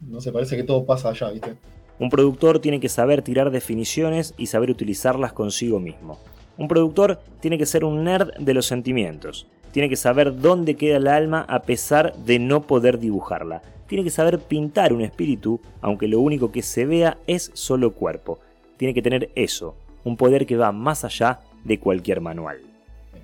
no 0.00 0.20
sé, 0.20 0.32
parece 0.32 0.56
que 0.56 0.62
todo 0.62 0.84
pasa 0.86 1.10
allá, 1.10 1.30
¿viste? 1.30 1.56
Un 1.98 2.10
productor 2.10 2.58
tiene 2.58 2.80
que 2.80 2.88
saber 2.88 3.22
tirar 3.22 3.50
definiciones 3.50 4.34
y 4.36 4.46
saber 4.46 4.70
utilizarlas 4.70 5.32
consigo 5.32 5.78
mismo. 5.78 6.18
Un 6.56 6.68
productor 6.68 7.20
tiene 7.40 7.58
que 7.58 7.66
ser 7.66 7.84
un 7.84 8.04
nerd 8.04 8.34
de 8.38 8.54
los 8.54 8.66
sentimientos. 8.66 9.46
Tiene 9.72 9.88
que 9.88 9.96
saber 9.96 10.40
dónde 10.40 10.76
queda 10.76 10.96
el 10.96 11.08
alma 11.08 11.44
a 11.48 11.62
pesar 11.62 12.16
de 12.16 12.38
no 12.38 12.62
poder 12.62 12.98
dibujarla. 12.98 13.62
Tiene 13.88 14.04
que 14.04 14.10
saber 14.10 14.38
pintar 14.38 14.92
un 14.92 15.02
espíritu, 15.02 15.60
aunque 15.80 16.08
lo 16.08 16.20
único 16.20 16.50
que 16.52 16.62
se 16.62 16.86
vea 16.86 17.18
es 17.26 17.50
solo 17.54 17.92
cuerpo. 17.92 18.38
Tiene 18.76 18.94
que 18.94 19.02
tener 19.02 19.30
eso, 19.34 19.76
un 20.04 20.16
poder 20.16 20.46
que 20.46 20.56
va 20.56 20.72
más 20.72 21.04
allá 21.04 21.40
de 21.64 21.80
cualquier 21.80 22.20
manual. 22.20 22.60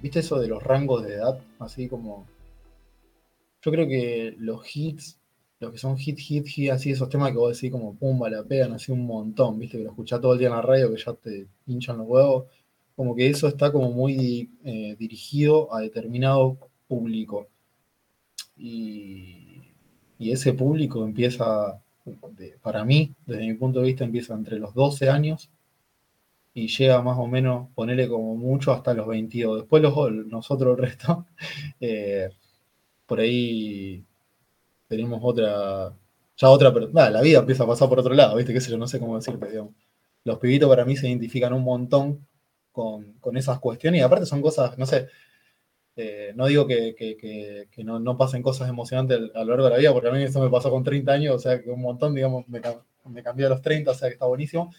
¿Viste 0.02 0.20
eso 0.20 0.38
de 0.38 0.48
los 0.48 0.62
rangos 0.62 1.04
de 1.04 1.14
edad? 1.14 1.38
Así 1.58 1.88
como. 1.88 2.26
Yo 3.62 3.70
creo 3.70 3.86
que 3.86 4.34
los 4.38 4.74
hits, 4.74 5.18
los 5.60 5.72
que 5.72 5.78
son 5.78 5.98
hit, 5.98 6.18
hit, 6.18 6.46
hit, 6.46 6.70
así, 6.70 6.90
esos 6.90 7.10
temas 7.10 7.30
que 7.30 7.36
vos 7.36 7.54
decís 7.54 7.70
como 7.70 7.94
pumba, 7.94 8.30
la 8.30 8.42
pegan 8.42 8.72
así 8.72 8.90
un 8.90 9.04
montón, 9.06 9.58
¿viste? 9.58 9.76
Que 9.76 9.84
lo 9.84 9.90
escuchás 9.90 10.20
todo 10.20 10.32
el 10.32 10.38
día 10.38 10.48
en 10.48 10.54
la 10.54 10.62
radio, 10.62 10.90
que 10.90 11.02
ya 11.02 11.12
te 11.12 11.46
hinchan 11.66 11.98
los 11.98 12.08
huevos. 12.08 12.44
Como 12.96 13.14
que 13.14 13.28
eso 13.28 13.46
está 13.48 13.70
como 13.70 13.90
muy 13.90 14.50
eh, 14.64 14.96
dirigido 14.98 15.74
a 15.74 15.80
determinado 15.80 16.56
público. 16.88 17.48
Y, 18.56 19.36
ese 20.18 20.52
público 20.52 21.02
empieza, 21.04 21.80
para 22.62 22.84
mí, 22.84 23.14
desde 23.26 23.46
mi 23.46 23.54
punto 23.54 23.80
de 23.80 23.86
vista, 23.86 24.04
empieza 24.04 24.34
entre 24.34 24.58
los 24.58 24.74
12 24.74 25.08
años 25.08 25.50
y 26.52 26.68
llega 26.68 27.00
más 27.02 27.18
o 27.18 27.26
menos, 27.26 27.68
ponerle 27.74 28.08
como 28.08 28.34
mucho 28.36 28.72
hasta 28.72 28.94
los 28.94 29.06
22. 29.06 29.60
Después 29.60 29.82
los, 29.82 29.94
nosotros 30.26 30.78
el 30.78 30.84
resto, 30.84 31.26
eh, 31.80 32.30
por 33.06 33.20
ahí 33.20 34.04
tenemos 34.88 35.20
otra, 35.22 35.94
ya 36.36 36.50
otra, 36.50 36.72
pero 36.72 36.90
la 36.92 37.20
vida 37.20 37.40
empieza 37.40 37.64
a 37.64 37.66
pasar 37.66 37.88
por 37.88 38.00
otro 38.00 38.14
lado, 38.14 38.36
¿viste? 38.36 38.52
Qué 38.52 38.60
sé 38.60 38.70
yo, 38.70 38.78
no 38.78 38.88
sé 38.88 38.98
cómo 38.98 39.16
decirte, 39.16 39.48
digamos. 39.48 39.74
Los 40.24 40.38
pibitos 40.38 40.68
para 40.68 40.84
mí 40.84 40.96
se 40.96 41.08
identifican 41.08 41.52
un 41.52 41.62
montón 41.62 42.26
con, 42.72 43.14
esas 43.36 43.58
cuestiones 43.60 44.00
y 44.00 44.02
aparte 44.02 44.26
son 44.26 44.42
cosas, 44.42 44.76
no 44.78 44.86
sé, 44.86 45.08
eh, 45.96 46.32
no 46.34 46.46
digo 46.46 46.66
que, 46.66 47.68
no, 47.84 48.16
pasen 48.16 48.42
cosas 48.42 48.68
emocionantes 48.68 49.18
a 49.34 49.40
lo 49.44 49.50
largo 49.50 49.64
de 49.64 49.70
la 49.70 49.76
vida, 49.78 49.92
porque 49.92 50.08
a 50.08 50.12
mí 50.12 50.22
eso 50.22 50.40
me 50.40 50.50
pasó 50.50 50.70
con 50.70 50.84
30 50.84 51.12
años, 51.12 51.34
o 51.36 51.38
sea 51.38 51.60
que 51.62 51.70
un 51.70 51.80
montón, 51.80 52.14
digamos, 52.14 52.48
me, 52.48 52.60
me 53.06 53.22
cambié 53.22 53.46
a 53.46 53.50
los 53.50 53.62
30, 53.62 53.90
o 53.90 53.94
sea 53.94 54.08
que 54.08 54.14
está 54.14 54.26
buenísimo 54.26 54.70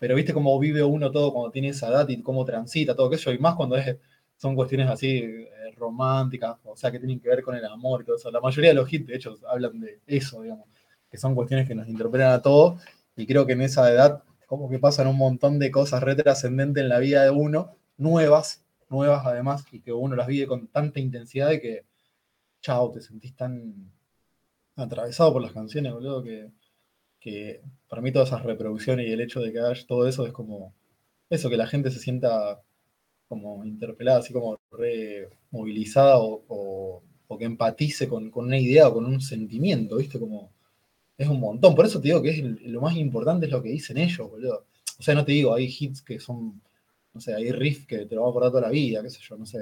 pero 0.00 0.14
viste 0.14 0.32
cómo 0.32 0.58
vive 0.58 0.82
uno 0.82 1.10
todo 1.10 1.30
cuando 1.30 1.50
tiene 1.50 1.68
esa 1.68 1.88
edad 1.88 2.08
y 2.08 2.22
cómo 2.22 2.42
transita 2.46 2.96
todo 2.96 3.12
eso, 3.12 3.30
y 3.32 3.38
más 3.38 3.54
cuando 3.54 3.76
es, 3.76 3.98
son 4.38 4.54
cuestiones 4.56 4.88
así 4.88 5.18
eh, 5.18 5.48
románticas, 5.76 6.56
o 6.64 6.74
sea, 6.74 6.90
que 6.90 6.98
tienen 6.98 7.20
que 7.20 7.28
ver 7.28 7.42
con 7.42 7.54
el 7.54 7.64
amor 7.66 8.00
y 8.00 8.06
todo 8.06 8.16
eso. 8.16 8.30
La 8.30 8.40
mayoría 8.40 8.70
de 8.70 8.76
los 8.76 8.90
hits, 8.90 9.06
de 9.06 9.16
hecho, 9.16 9.36
hablan 9.46 9.78
de 9.78 10.00
eso, 10.06 10.40
digamos, 10.40 10.66
que 11.10 11.18
son 11.18 11.34
cuestiones 11.34 11.68
que 11.68 11.74
nos 11.74 11.86
interpretan 11.86 12.32
a 12.32 12.40
todos, 12.40 12.82
y 13.14 13.26
creo 13.26 13.44
que 13.44 13.52
en 13.52 13.60
esa 13.60 13.92
edad, 13.92 14.22
como 14.46 14.70
que 14.70 14.78
pasan 14.78 15.06
un 15.06 15.18
montón 15.18 15.58
de 15.58 15.70
cosas 15.70 16.02
retrascendentes 16.02 16.82
en 16.82 16.88
la 16.88 16.98
vida 16.98 17.22
de 17.22 17.30
uno, 17.30 17.76
nuevas, 17.98 18.64
nuevas 18.88 19.26
además, 19.26 19.66
y 19.70 19.80
que 19.82 19.92
uno 19.92 20.16
las 20.16 20.28
vive 20.28 20.46
con 20.46 20.68
tanta 20.68 20.98
intensidad 20.98 21.50
de 21.50 21.60
que, 21.60 21.84
chao, 22.62 22.90
te 22.90 23.02
sentís 23.02 23.36
tan 23.36 23.92
atravesado 24.76 25.34
por 25.34 25.42
las 25.42 25.52
canciones, 25.52 25.92
boludo, 25.92 26.22
que 26.22 26.50
que 27.20 27.60
para 27.88 28.02
mí 28.02 28.10
todas 28.12 28.28
esas 28.28 28.42
reproducciones 28.42 29.06
y 29.06 29.12
el 29.12 29.20
hecho 29.20 29.40
de 29.40 29.52
que 29.52 29.60
haya 29.60 29.86
todo 29.86 30.08
eso 30.08 30.26
es 30.26 30.32
como 30.32 30.74
eso, 31.28 31.50
que 31.50 31.56
la 31.56 31.66
gente 31.66 31.90
se 31.90 32.00
sienta 32.00 32.60
como 33.28 33.64
interpelada, 33.64 34.18
así 34.18 34.32
como 34.32 34.58
re 34.72 35.28
movilizada 35.52 36.16
o, 36.18 37.02
que 37.38 37.44
empatice 37.44 38.08
con, 38.08 38.30
una 38.34 38.58
idea 38.58 38.88
o 38.88 38.94
con 38.94 39.06
un 39.06 39.20
sentimiento, 39.20 39.96
¿viste? 39.96 40.18
Como 40.18 40.50
es 41.16 41.28
un 41.28 41.38
montón. 41.38 41.74
Por 41.76 41.86
eso 41.86 42.00
te 42.00 42.08
digo 42.08 42.20
que 42.20 42.30
es 42.30 42.42
lo 42.62 42.80
más 42.80 42.96
importante 42.96 43.46
es 43.46 43.52
lo 43.52 43.62
que 43.62 43.70
dicen 43.70 43.98
ellos, 43.98 44.28
boludo. 44.28 44.66
O 44.98 45.02
sea, 45.02 45.14
no 45.14 45.24
te 45.24 45.32
digo, 45.32 45.54
hay 45.54 45.66
hits 45.66 46.02
que 46.02 46.18
son, 46.18 46.60
no 47.14 47.20
sé, 47.20 47.32
hay 47.34 47.52
riffs 47.52 47.86
que 47.86 48.06
te 48.06 48.14
lo 48.16 48.22
va 48.22 48.28
a 48.28 48.30
acordar 48.30 48.50
toda 48.50 48.62
la 48.62 48.70
vida, 48.70 49.02
qué 49.02 49.10
sé 49.10 49.20
yo, 49.22 49.36
no 49.36 49.46
sé. 49.46 49.58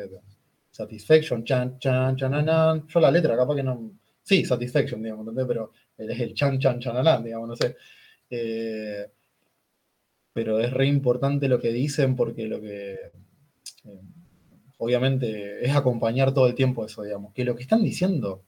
Satisfaction, 0.70 1.44
chan, 1.44 1.78
chan, 1.78 2.16
chan, 2.16 2.86
Yo 2.88 3.00
la 3.00 3.10
letra 3.10 3.36
capaz 3.36 3.56
que 3.56 3.62
no... 3.62 3.92
Sí, 4.22 4.44
Satisfaction, 4.44 5.02
digamos, 5.02 5.26
¿entendés? 5.26 5.46
Pero 5.46 5.72
es 5.98 6.20
el 6.20 6.34
chan 6.34 6.58
chan 6.58 6.78
chanalán, 6.78 7.24
digamos, 7.24 7.48
no 7.48 7.56
sé. 7.56 7.76
Eh, 8.30 9.06
pero 10.32 10.60
es 10.60 10.72
re 10.72 10.86
importante 10.86 11.48
lo 11.48 11.60
que 11.60 11.72
dicen 11.72 12.14
porque 12.14 12.46
lo 12.46 12.60
que 12.60 12.92
eh, 12.92 14.00
obviamente 14.78 15.64
es 15.64 15.74
acompañar 15.74 16.32
todo 16.32 16.46
el 16.46 16.54
tiempo 16.54 16.84
eso, 16.84 17.02
digamos, 17.02 17.32
que 17.34 17.44
lo 17.44 17.56
que 17.56 17.62
están 17.62 17.82
diciendo, 17.82 18.44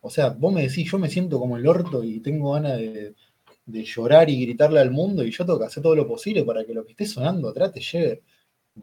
o 0.00 0.10
sea, 0.10 0.30
vos 0.30 0.52
me 0.52 0.62
decís, 0.62 0.90
yo 0.90 0.98
me 0.98 1.08
siento 1.08 1.38
como 1.38 1.56
el 1.56 1.66
orto 1.66 2.02
y 2.02 2.20
tengo 2.20 2.52
ganas 2.52 2.78
de, 2.78 3.14
llorar 3.84 4.30
y 4.30 4.40
gritarle 4.40 4.80
al 4.80 4.90
mundo 4.90 5.22
y 5.24 5.30
yo 5.30 5.44
tengo 5.44 5.58
que 5.58 5.66
hacer 5.66 5.82
todo 5.82 5.94
lo 5.94 6.08
posible 6.08 6.42
para 6.42 6.64
que 6.64 6.74
lo 6.74 6.84
que 6.84 6.92
esté 6.92 7.06
sonando 7.06 7.50
atrás 7.50 7.70
te 7.72 7.80
lleve 7.80 8.22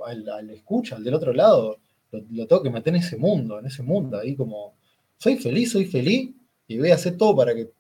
al, 0.06 0.50
escucha, 0.52 0.96
al 0.96 1.04
del 1.04 1.16
otro 1.16 1.34
lado, 1.34 1.80
lo, 2.12 2.20
lo 2.32 2.48
tengo 2.48 2.64
que 2.64 2.70
meter 2.70 2.94
en 2.94 3.02
ese 3.02 3.18
mundo, 3.18 3.60
en 3.60 3.66
ese 3.66 3.84
mundo, 3.84 4.20
ahí 4.20 4.36
como, 4.36 4.76
soy 5.18 5.38
feliz, 5.38 5.72
soy 5.72 5.86
feliz, 5.86 6.34
y 6.68 6.80
voy 6.80 6.92
a 6.92 6.96
hacer 6.96 7.18
todo 7.18 7.36
para 7.36 7.54
que 7.54 7.72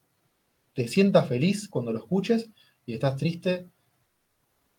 te 0.74 0.88
sientas 0.88 1.28
feliz 1.28 1.70
cuando 1.70 1.92
lo 1.92 2.00
escuches 2.00 2.50
y 2.86 2.94
estás 2.94 3.16
triste, 3.18 3.68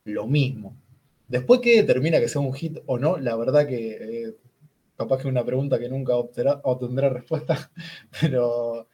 lo 0.04 0.26
mismo. 0.26 0.76
Después 1.28 1.60
que 1.60 1.76
determina 1.76 2.20
que 2.20 2.28
sea 2.28 2.40
un 2.40 2.52
hit 2.52 2.78
o 2.86 2.98
no, 2.98 3.18
la 3.18 3.34
verdad 3.34 3.66
que 3.66 4.26
eh, 4.28 4.36
capaz 4.96 5.16
que 5.16 5.22
es 5.22 5.32
una 5.32 5.44
pregunta 5.44 5.78
que 5.78 5.88
nunca 5.88 6.16
obtendrá, 6.16 7.08
respuesta, 7.08 7.70
pero, 8.20 8.88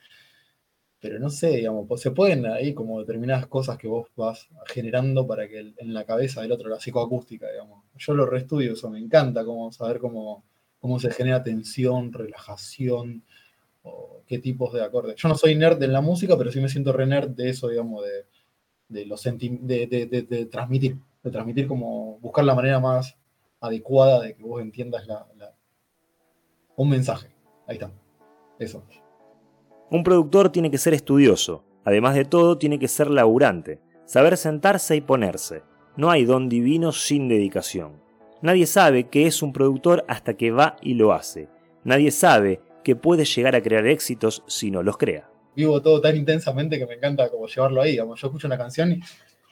pero 1.00 1.18
no 1.18 1.28
sé, 1.28 1.56
digamos, 1.56 1.86
pues 1.86 2.00
se 2.00 2.10
pueden 2.12 2.46
ahí 2.46 2.72
como 2.72 3.00
determinadas 3.00 3.46
cosas 3.46 3.76
que 3.76 3.88
vos 3.88 4.08
vas 4.16 4.48
generando 4.66 5.26
para 5.26 5.48
que 5.48 5.74
en 5.76 5.94
la 5.94 6.04
cabeza 6.04 6.40
del 6.42 6.52
otro, 6.52 6.70
la 6.70 6.80
psicoacústica, 6.80 7.50
digamos. 7.50 7.84
Yo 7.96 8.14
lo 8.14 8.26
reestudio, 8.26 8.72
eso 8.72 8.90
me 8.90 8.98
encanta, 8.98 9.44
como 9.44 9.70
saber 9.72 9.98
cómo, 9.98 10.44
cómo 10.78 10.98
se 10.98 11.10
genera 11.10 11.42
tensión, 11.42 12.12
relajación, 12.12 13.24
o 13.82 14.22
qué 14.26 14.38
tipos 14.38 14.72
de 14.72 14.82
acordes. 14.82 15.16
Yo 15.16 15.28
no 15.28 15.34
soy 15.34 15.54
nerd 15.54 15.82
en 15.82 15.92
la 15.92 16.00
música, 16.00 16.36
pero 16.36 16.50
sí 16.50 16.60
me 16.60 16.68
siento 16.68 16.92
re 16.92 17.06
nerd 17.06 17.30
de 17.30 17.50
eso, 17.50 17.68
digamos, 17.68 18.04
de, 18.88 19.06
los 19.06 19.22
de, 19.22 20.48
transmitir, 20.50 20.98
de 21.22 21.30
transmitir 21.30 21.66
como 21.66 22.18
buscar 22.18 22.44
la 22.44 22.54
manera 22.54 22.80
más 22.80 23.16
adecuada 23.60 24.20
de 24.20 24.34
que 24.34 24.42
vos 24.42 24.60
entiendas 24.60 25.06
un 26.76 26.88
mensaje. 26.88 27.28
Ahí 27.66 27.76
está. 27.76 27.90
Eso. 28.58 28.82
Un 29.90 30.04
productor 30.04 30.50
tiene 30.50 30.70
que 30.70 30.78
ser 30.78 30.94
estudioso. 30.94 31.64
Además 31.84 32.14
de 32.14 32.24
todo, 32.24 32.58
tiene 32.58 32.78
que 32.78 32.88
ser 32.88 33.10
laburante. 33.10 33.80
Saber 34.04 34.36
sentarse 34.36 34.96
y 34.96 35.00
ponerse. 35.00 35.62
No 35.96 36.10
hay 36.10 36.24
don 36.24 36.48
divino 36.48 36.92
sin 36.92 37.28
dedicación. 37.28 38.00
Nadie 38.40 38.66
sabe 38.66 39.08
qué 39.08 39.26
es 39.26 39.42
un 39.42 39.52
productor 39.52 40.04
hasta 40.08 40.34
que 40.34 40.50
va 40.50 40.76
y 40.80 40.94
lo 40.94 41.12
hace. 41.12 41.48
Nadie 41.84 42.10
sabe 42.10 42.60
que 42.82 42.96
puede 42.96 43.24
llegar 43.24 43.54
a 43.54 43.62
crear 43.62 43.86
éxitos 43.86 44.42
si 44.46 44.70
no 44.70 44.82
los 44.82 44.96
crea. 44.96 45.28
Vivo 45.54 45.82
todo 45.82 46.00
tan 46.00 46.16
intensamente 46.16 46.78
que 46.78 46.86
me 46.86 46.94
encanta 46.94 47.28
como 47.30 47.46
llevarlo 47.46 47.82
ahí. 47.82 47.98
Como 47.98 48.16
yo 48.16 48.26
escucho 48.26 48.46
una 48.46 48.58
canción 48.58 49.00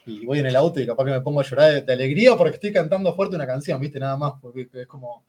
y, 0.05 0.25
voy 0.25 0.39
en 0.39 0.47
el 0.47 0.55
auto 0.55 0.79
y 0.79 0.85
capaz 0.85 1.05
que 1.05 1.11
me 1.11 1.21
pongo 1.21 1.41
a 1.41 1.43
llorar 1.43 1.85
de, 1.85 1.93
alegría 1.93 2.35
porque 2.35 2.55
estoy 2.55 2.73
cantando 2.73 3.13
fuerte 3.15 3.35
una 3.35 3.45
canción, 3.45 3.79
¿viste? 3.79 3.99
Nada 3.99 4.17
más, 4.17 4.33
porque 4.41 4.67
es 4.73 4.87
como, 4.87 5.25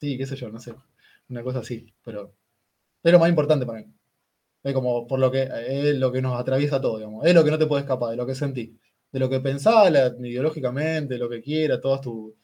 sí, 0.00 0.18
qué 0.18 0.26
sé 0.26 0.36
yo, 0.36 0.50
no 0.50 0.58
sé, 0.58 0.74
una 1.28 1.42
cosa 1.42 1.60
así. 1.60 1.86
Pero 2.04 2.34
es 3.02 3.12
lo 3.12 3.18
más 3.18 3.28
importante 3.28 3.66
para 3.66 3.80
mí. 3.80 3.86
Es 4.62 4.74
como 4.74 5.06
por 5.06 5.18
lo 5.20 5.30
que 5.30 5.48
es 5.68 5.96
lo 5.96 6.12
que 6.12 6.20
nos 6.20 6.38
atraviesa 6.38 6.80
todo, 6.80 6.98
digamos. 6.98 7.24
Es 7.26 7.34
lo 7.34 7.44
que 7.44 7.50
no 7.50 7.58
te 7.58 7.66
puede 7.66 7.82
escapar, 7.82 8.10
de 8.10 8.16
lo 8.16 8.26
que 8.26 8.34
sentí. 8.34 8.78
De 9.12 9.18
lo 9.18 9.28
que 9.30 9.40
pensás 9.40 9.90
ideológicamente, 10.20 11.14
de 11.14 11.20
lo 11.20 11.28
que 11.28 11.40
quiera, 11.40 11.80
todas 11.80 12.00
tus 12.00 12.34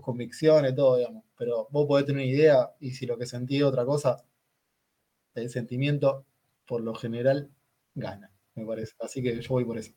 convicciones, 0.00 0.74
todo, 0.74 0.96
digamos. 0.96 1.24
Pero 1.36 1.68
vos 1.70 1.86
podés 1.86 2.06
tener 2.06 2.22
una 2.22 2.30
idea 2.30 2.70
y 2.80 2.92
si 2.92 3.06
lo 3.06 3.18
que 3.18 3.26
sentí 3.26 3.56
es 3.58 3.64
otra 3.64 3.84
cosa, 3.84 4.16
el 5.40 5.50
sentimiento 5.50 6.24
por 6.66 6.80
lo 6.80 6.94
general 6.94 7.50
gana, 7.94 8.32
me 8.54 8.64
parece. 8.64 8.94
Así 9.00 9.22
que 9.22 9.40
yo 9.40 9.48
voy 9.50 9.64
por 9.64 9.78
eso. 9.78 9.92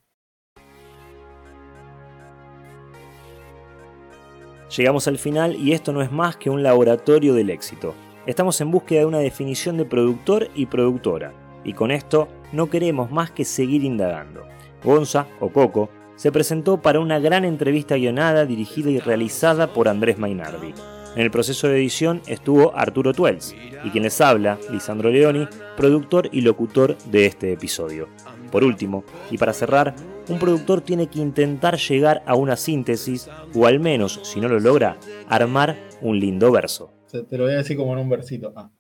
Llegamos 4.76 5.08
al 5.08 5.18
final 5.18 5.56
y 5.56 5.74
esto 5.74 5.92
no 5.92 6.02
es 6.02 6.12
más 6.12 6.38
que 6.38 6.52
un 6.52 6.62
laboratorio 6.62 7.34
del 7.34 7.50
éxito. 7.50 7.96
Estamos 8.28 8.62
en 8.62 8.70
búsqueda 8.70 9.00
de 9.00 9.06
una 9.08 9.20
definición 9.20 9.78
de 9.78 9.86
productor 9.86 10.50
y 10.54 10.68
productora, 10.68 11.34
y 11.64 11.74
con 11.74 11.90
esto 11.90 12.28
no 12.52 12.70
queremos 12.70 13.10
más 13.10 13.32
que 13.32 13.46
seguir 13.46 13.84
indagando. 13.84 14.44
Gonza, 14.84 15.28
o 15.40 15.50
Coco, 15.50 15.90
se 16.16 16.32
presentó 16.32 16.82
para 16.82 17.00
una 17.00 17.18
gran 17.18 17.46
entrevista 17.46 17.96
guionada 17.96 18.46
dirigida 18.46 18.92
y 18.92 19.00
realizada 19.00 19.74
por 19.74 19.88
Andrés 19.88 20.20
Mainardi. 20.20 20.74
En 21.16 21.24
el 21.24 21.32
proceso 21.32 21.68
de 21.68 21.78
edición 21.78 22.22
estuvo 22.28 22.76
Arturo 22.76 23.14
Tuels 23.14 23.56
y 23.84 23.90
quien 23.90 24.04
les 24.04 24.22
habla, 24.22 24.60
Lisandro 24.72 25.10
Leoni, 25.10 25.48
productor 25.76 26.30
y 26.32 26.42
locutor 26.42 26.98
de 27.06 27.26
este 27.26 27.52
episodio. 27.52 28.08
Por 28.52 28.64
último, 28.64 29.04
y 29.32 29.38
para 29.38 29.54
cerrar, 29.54 29.96
un 30.28 30.40
productor 30.40 30.82
tiene 30.82 31.08
que 31.08 31.20
intentar 31.20 31.78
llegar 31.78 32.22
a 32.26 32.36
una 32.36 32.56
síntesis, 32.56 33.28
o 33.56 33.66
al 33.66 33.80
menos, 33.80 34.20
si 34.24 34.40
no 34.40 34.48
lo 34.48 34.60
logra, 34.60 34.98
armar 35.28 35.78
un 36.02 36.20
lindo 36.20 36.52
verso. 36.52 36.92
Te 37.12 37.38
lo 37.38 37.46
voy 37.46 37.54
a 37.54 37.58
decir 37.58 37.76
como 37.76 37.94
en 37.94 38.00
un 38.00 38.10
versito. 38.10 38.54
Ah, 38.56 38.72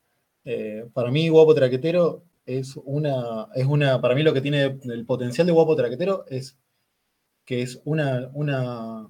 eh, 0.45 0.85
para 0.93 1.09
mí, 1.11 1.29
Guapo 1.29 1.55
Traquetero 1.55 2.23
es 2.45 2.75
una, 2.83 3.47
es 3.55 3.65
una. 3.65 3.99
Para 4.01 4.13
mí, 4.13 4.21
lo 4.23 4.33
que 4.33 4.41
tiene 4.41 4.79
el 4.83 5.05
potencial 5.05 5.47
de 5.47 5.53
Guapo 5.53 5.75
Traquetero 5.75 6.25
es 6.27 6.57
que 7.45 7.63
es 7.63 7.81
una, 7.85 8.29
una, 8.33 9.07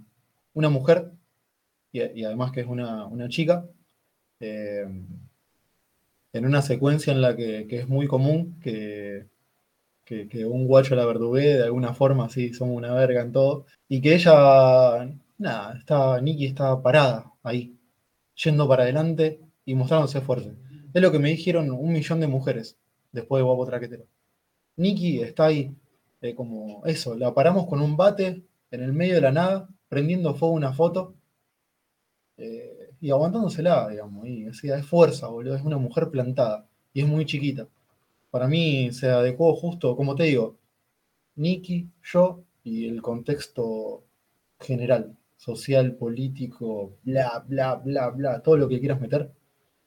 una 0.53 0.69
mujer 0.69 1.11
y, 1.91 2.23
además 2.23 2.51
que 2.51 2.61
es 2.61 2.67
una, 2.67 3.09
chica, 3.29 3.65
eh, 4.39 4.85
en 6.33 6.45
una 6.45 6.61
secuencia 6.61 7.11
en 7.13 7.21
la 7.21 7.35
que, 7.35 7.67
que 7.67 7.79
es 7.79 7.87
muy 7.87 8.07
común 8.07 8.59
que, 8.61 9.27
que, 10.05 10.45
un 10.45 10.65
guacho 10.67 10.95
la 10.95 11.05
verduguee 11.05 11.57
de 11.57 11.63
alguna 11.63 11.93
forma, 11.93 12.25
así, 12.25 12.53
somos 12.53 12.75
una 12.75 12.93
verga 12.93 13.21
en 13.21 13.31
todo, 13.31 13.65
y 13.87 14.01
que 14.01 14.15
ella, 14.15 15.07
nada, 15.37 15.77
está, 15.77 16.19
Nikki 16.21 16.47
está 16.47 16.81
parada 16.81 17.31
ahí, 17.43 17.75
yendo 18.43 18.67
para 18.67 18.83
adelante 18.83 19.39
y 19.65 19.75
mostrándose 19.75 20.21
fuerte. 20.21 20.53
Es 20.93 21.01
lo 21.01 21.11
que 21.11 21.19
me 21.19 21.29
dijeron 21.29 21.69
un 21.71 21.93
millón 21.93 22.19
de 22.19 22.27
mujeres 22.27 22.77
después 23.11 23.39
de 23.39 23.43
Guapo 23.43 23.65
Traquetero. 23.67 24.05
Nikki 24.77 25.21
está 25.21 25.45
ahí, 25.45 25.71
eh, 26.21 26.33
como 26.33 26.83
eso, 26.85 27.15
la 27.15 27.33
paramos 27.33 27.67
con 27.67 27.81
un 27.81 27.95
bate 27.95 28.43
en 28.71 28.83
el 28.83 28.93
medio 28.93 29.15
de 29.15 29.21
la 29.21 29.31
nada, 29.31 29.69
prendiendo 29.89 30.33
fuego 30.33 30.55
una 30.55 30.73
foto 30.73 31.13
eh, 32.39 32.91
y 33.01 33.11
aguantándosela, 33.11 33.89
digamos. 33.89 34.27
Y, 34.27 34.45
así, 34.47 34.69
es 34.69 34.85
fuerza, 34.85 35.27
boludo, 35.27 35.55
es 35.55 35.63
una 35.63 35.77
mujer 35.77 36.09
plantada 36.09 36.67
y 36.93 37.01
es 37.01 37.07
muy 37.07 37.25
chiquita. 37.25 37.67
Para 38.31 38.47
mí 38.47 38.91
se 38.93 39.09
adecuó 39.09 39.55
justo, 39.55 39.95
como 39.95 40.15
te 40.15 40.23
digo, 40.23 40.57
Nikki, 41.35 41.89
yo 42.03 42.43
y 42.63 42.87
el 42.87 43.01
contexto 43.01 44.03
general, 44.59 45.17
social, 45.37 45.95
político, 45.95 46.97
bla, 47.03 47.43
bla, 47.47 47.75
bla, 47.75 48.09
bla, 48.09 48.41
todo 48.41 48.57
lo 48.57 48.69
que 48.69 48.79
quieras 48.79 49.01
meter, 49.01 49.31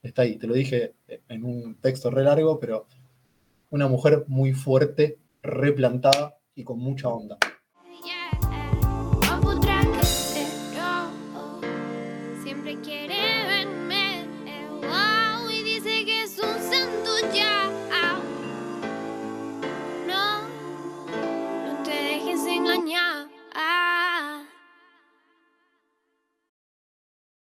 está 0.03 0.23
ahí. 0.23 0.37
Te 0.37 0.47
lo 0.47 0.55
dije 0.55 0.95
en 1.29 1.45
un 1.45 1.77
texto 1.77 2.11
re 2.11 2.25
largo, 2.25 2.59
pero 2.59 2.87
una 3.71 3.89
mujer 3.89 4.25
muy 4.29 4.53
fuerte, 4.53 5.19
replantada 5.43 6.39
y 6.55 6.65
con 6.65 6.79
mucha 6.79 7.09
onda. 7.09 7.39